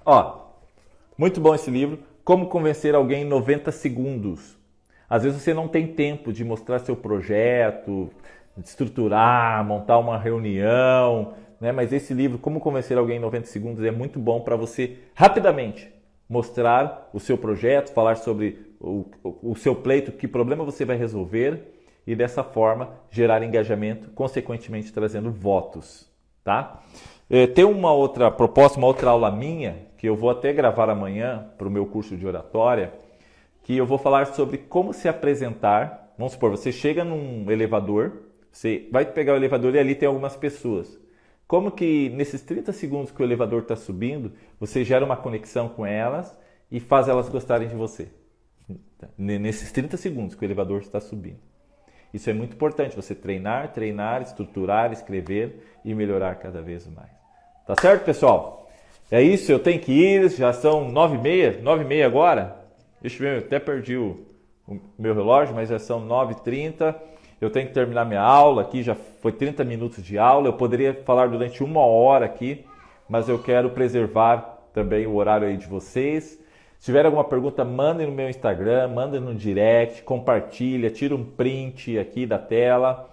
Ó, 0.06 0.36
muito 1.18 1.40
bom 1.40 1.52
esse 1.52 1.68
livro. 1.68 1.98
Como 2.22 2.46
convencer 2.46 2.94
alguém 2.94 3.22
em 3.22 3.28
90 3.28 3.72
segundos. 3.72 4.56
Às 5.10 5.24
vezes 5.24 5.42
você 5.42 5.52
não 5.52 5.66
tem 5.66 5.88
tempo 5.88 6.32
de 6.32 6.44
mostrar 6.44 6.78
seu 6.78 6.94
projeto, 6.94 8.08
de 8.56 8.68
estruturar, 8.68 9.64
montar 9.64 9.98
uma 9.98 10.16
reunião, 10.16 11.34
né? 11.60 11.72
mas 11.72 11.92
esse 11.92 12.14
livro, 12.14 12.38
Como 12.38 12.60
Convencer 12.60 12.96
Alguém 12.96 13.16
em 13.16 13.20
90 13.20 13.46
Segundos, 13.46 13.84
é 13.84 13.90
muito 13.90 14.18
bom 14.18 14.40
para 14.40 14.56
você 14.56 14.96
rapidamente 15.14 15.92
mostrar 16.28 17.08
o 17.12 17.18
seu 17.18 17.38
projeto, 17.38 17.92
falar 17.92 18.16
sobre 18.16 18.74
o, 18.78 19.06
o, 19.24 19.50
o 19.52 19.56
seu 19.56 19.74
pleito, 19.74 20.12
que 20.12 20.28
problema 20.28 20.64
você 20.64 20.84
vai 20.84 20.96
resolver 20.96 21.74
e 22.06 22.14
dessa 22.14 22.42
forma 22.44 22.90
gerar 23.10 23.42
engajamento, 23.42 24.10
consequentemente 24.10 24.92
trazendo 24.92 25.30
votos. 25.30 26.08
Tá? 26.44 26.80
É, 27.30 27.46
tem 27.46 27.64
uma 27.64 27.92
outra 27.92 28.30
proposta, 28.30 28.78
uma 28.78 28.86
outra 28.86 29.10
aula 29.10 29.30
minha, 29.30 29.76
que 29.98 30.08
eu 30.08 30.16
vou 30.16 30.30
até 30.30 30.52
gravar 30.52 30.88
amanhã 30.88 31.46
para 31.58 31.68
o 31.68 31.70
meu 31.70 31.84
curso 31.84 32.16
de 32.16 32.26
oratória, 32.26 32.92
que 33.62 33.76
eu 33.76 33.84
vou 33.84 33.98
falar 33.98 34.28
sobre 34.28 34.56
como 34.56 34.94
se 34.94 35.08
apresentar. 35.08 36.14
Vamos 36.16 36.32
supor, 36.32 36.50
você 36.50 36.72
chega 36.72 37.04
num 37.04 37.50
elevador, 37.50 38.12
você 38.50 38.88
vai 38.90 39.04
pegar 39.04 39.34
o 39.34 39.36
elevador 39.36 39.74
e 39.74 39.78
ali 39.78 39.94
tem 39.94 40.08
algumas 40.08 40.36
pessoas. 40.36 40.98
Como 41.48 41.72
que 41.72 42.10
nesses 42.10 42.42
30 42.42 42.74
segundos 42.74 43.10
que 43.10 43.22
o 43.22 43.24
elevador 43.24 43.62
está 43.62 43.74
subindo, 43.74 44.32
você 44.60 44.84
gera 44.84 45.02
uma 45.02 45.16
conexão 45.16 45.66
com 45.66 45.86
elas 45.86 46.36
e 46.70 46.78
faz 46.78 47.08
elas 47.08 47.30
gostarem 47.30 47.66
de 47.66 47.74
você? 47.74 48.08
Nesses 49.16 49.72
30 49.72 49.96
segundos 49.96 50.34
que 50.34 50.44
o 50.44 50.46
elevador 50.46 50.82
está 50.82 51.00
subindo. 51.00 51.40
Isso 52.12 52.28
é 52.28 52.34
muito 52.34 52.54
importante, 52.54 52.94
você 52.94 53.14
treinar, 53.14 53.72
treinar, 53.72 54.20
estruturar, 54.20 54.92
escrever 54.92 55.78
e 55.82 55.94
melhorar 55.94 56.34
cada 56.34 56.60
vez 56.60 56.86
mais. 56.86 57.10
Tá 57.66 57.74
certo, 57.80 58.04
pessoal? 58.04 58.68
É 59.10 59.22
isso, 59.22 59.50
eu 59.50 59.58
tenho 59.58 59.80
que 59.80 59.92
ir, 59.92 60.28
já 60.28 60.52
são 60.52 60.90
nove 60.90 61.16
e 61.16 61.20
meia, 61.20 61.60
nove 61.62 61.82
e 61.82 61.86
meia 61.86 62.04
agora. 62.04 62.56
Deixa 63.00 63.16
eu 63.16 63.20
ver, 63.20 63.40
eu 63.40 63.46
até 63.46 63.58
perdi 63.58 63.96
o, 63.96 64.26
o 64.66 64.78
meu 64.98 65.14
relógio, 65.14 65.54
mas 65.54 65.70
já 65.70 65.78
são 65.78 65.98
nove 65.98 66.34
e 66.34 66.42
trinta. 66.42 66.94
Eu 67.40 67.50
tenho 67.50 67.68
que 67.68 67.74
terminar 67.74 68.04
minha 68.04 68.20
aula 68.20 68.62
aqui, 68.62 68.82
já 68.82 68.94
foi 68.94 69.30
30 69.30 69.64
minutos 69.64 70.02
de 70.02 70.18
aula. 70.18 70.48
Eu 70.48 70.54
poderia 70.54 70.94
falar 71.04 71.28
durante 71.28 71.62
uma 71.62 71.80
hora 71.80 72.24
aqui, 72.24 72.64
mas 73.08 73.28
eu 73.28 73.38
quero 73.38 73.70
preservar 73.70 74.58
também 74.72 75.06
o 75.06 75.14
horário 75.14 75.46
aí 75.46 75.56
de 75.56 75.66
vocês. 75.66 76.38
Se 76.78 76.86
tiver 76.86 77.04
alguma 77.04 77.24
pergunta, 77.24 77.64
mandem 77.64 78.06
no 78.06 78.12
meu 78.12 78.28
Instagram, 78.28 78.88
mandem 78.88 79.20
no 79.20 79.34
direct, 79.34 80.02
compartilha, 80.02 80.90
tira 80.90 81.14
um 81.14 81.24
print 81.24 81.98
aqui 81.98 82.24
da 82.26 82.38
tela. 82.38 83.08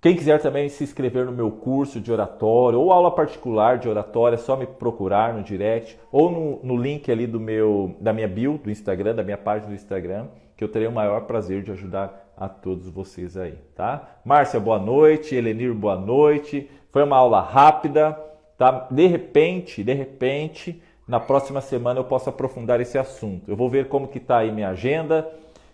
Quem 0.00 0.14
quiser 0.14 0.40
também 0.40 0.68
se 0.68 0.84
inscrever 0.84 1.24
no 1.24 1.32
meu 1.32 1.50
curso 1.50 2.00
de 2.00 2.12
oratória 2.12 2.78
ou 2.78 2.92
aula 2.92 3.10
particular 3.10 3.78
de 3.78 3.88
oratória, 3.88 4.34
é 4.34 4.38
só 4.38 4.54
me 4.54 4.66
procurar 4.66 5.32
no 5.32 5.42
direct 5.42 5.98
ou 6.12 6.30
no, 6.30 6.60
no, 6.62 6.76
link 6.76 7.10
ali 7.10 7.26
do 7.26 7.40
meu, 7.40 7.96
da 7.98 8.12
minha 8.12 8.28
bio 8.28 8.60
do 8.62 8.70
Instagram, 8.70 9.14
da 9.14 9.22
minha 9.22 9.38
página 9.38 9.70
do 9.70 9.74
Instagram, 9.74 10.26
que 10.56 10.62
eu 10.62 10.68
terei 10.68 10.88
o 10.88 10.92
maior 10.92 11.22
prazer 11.22 11.62
de 11.62 11.72
ajudar 11.72 12.32
a 12.36 12.48
todos 12.48 12.88
vocês 12.88 13.36
aí, 13.36 13.58
tá? 13.74 14.18
Márcia, 14.24 14.58
boa 14.58 14.78
noite. 14.78 15.34
Elenir, 15.34 15.72
boa 15.74 15.96
noite. 15.96 16.68
Foi 16.90 17.02
uma 17.02 17.16
aula 17.16 17.40
rápida, 17.40 18.12
tá? 18.56 18.86
De 18.90 19.06
repente, 19.06 19.82
de 19.82 19.92
repente, 19.92 20.82
na 21.06 21.20
próxima 21.20 21.60
semana 21.60 22.00
eu 22.00 22.04
posso 22.04 22.28
aprofundar 22.28 22.80
esse 22.80 22.98
assunto. 22.98 23.50
Eu 23.50 23.56
vou 23.56 23.68
ver 23.68 23.88
como 23.88 24.08
que 24.08 24.20
tá 24.20 24.38
aí 24.38 24.52
minha 24.52 24.70
agenda. 24.70 25.30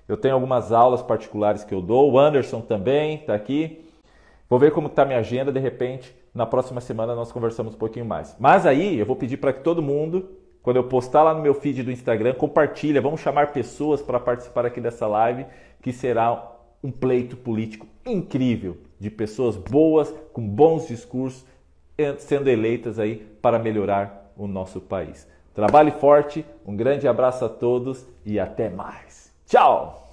Eu 0.08 0.16
tenho 0.16 0.34
algumas 0.34 0.72
aulas 0.72 1.02
particulares 1.02 1.62
que 1.62 1.74
eu 1.74 1.80
dou. 1.80 2.10
O 2.10 2.18
Anderson 2.18 2.60
também 2.60 3.16
está 3.16 3.34
aqui. 3.34 3.84
Vou 4.48 4.58
ver 4.58 4.72
como 4.72 4.88
está 4.88 5.04
minha 5.04 5.20
agenda, 5.20 5.52
de 5.52 5.60
repente, 5.60 6.12
na 6.34 6.44
próxima 6.44 6.80
semana 6.80 7.14
nós 7.14 7.30
conversamos 7.30 7.74
um 7.74 7.78
pouquinho 7.78 8.04
mais. 8.04 8.36
Mas 8.40 8.66
aí 8.66 8.98
eu 8.98 9.06
vou 9.06 9.14
pedir 9.14 9.36
para 9.36 9.52
que 9.52 9.60
todo 9.60 9.80
mundo, 9.80 10.28
quando 10.62 10.76
eu 10.76 10.84
postar 10.84 11.22
lá 11.22 11.34
no 11.34 11.42
meu 11.42 11.54
feed 11.54 11.82
do 11.82 11.90
Instagram, 11.90 12.34
compartilha, 12.34 13.00
vamos 13.00 13.20
chamar 13.20 13.52
pessoas 13.52 14.02
para 14.02 14.20
participar 14.20 14.66
aqui 14.66 14.80
dessa 14.80 15.06
live, 15.06 15.46
que 15.80 15.92
será 15.92 16.50
um 16.82 16.90
pleito 16.90 17.36
político 17.36 17.86
incrível 18.04 18.76
de 18.98 19.10
pessoas 19.10 19.56
boas, 19.56 20.12
com 20.32 20.46
bons 20.46 20.88
discursos, 20.88 21.44
sendo 22.18 22.48
eleitas 22.48 22.98
aí 22.98 23.16
para 23.40 23.58
melhorar 23.58 24.32
o 24.36 24.46
nosso 24.46 24.80
país. 24.80 25.28
Trabalhe 25.54 25.90
forte, 25.90 26.44
um 26.66 26.76
grande 26.76 27.08
abraço 27.08 27.44
a 27.44 27.48
todos 27.48 28.06
e 28.24 28.38
até 28.38 28.68
mais. 28.68 29.32
Tchau! 29.46 30.09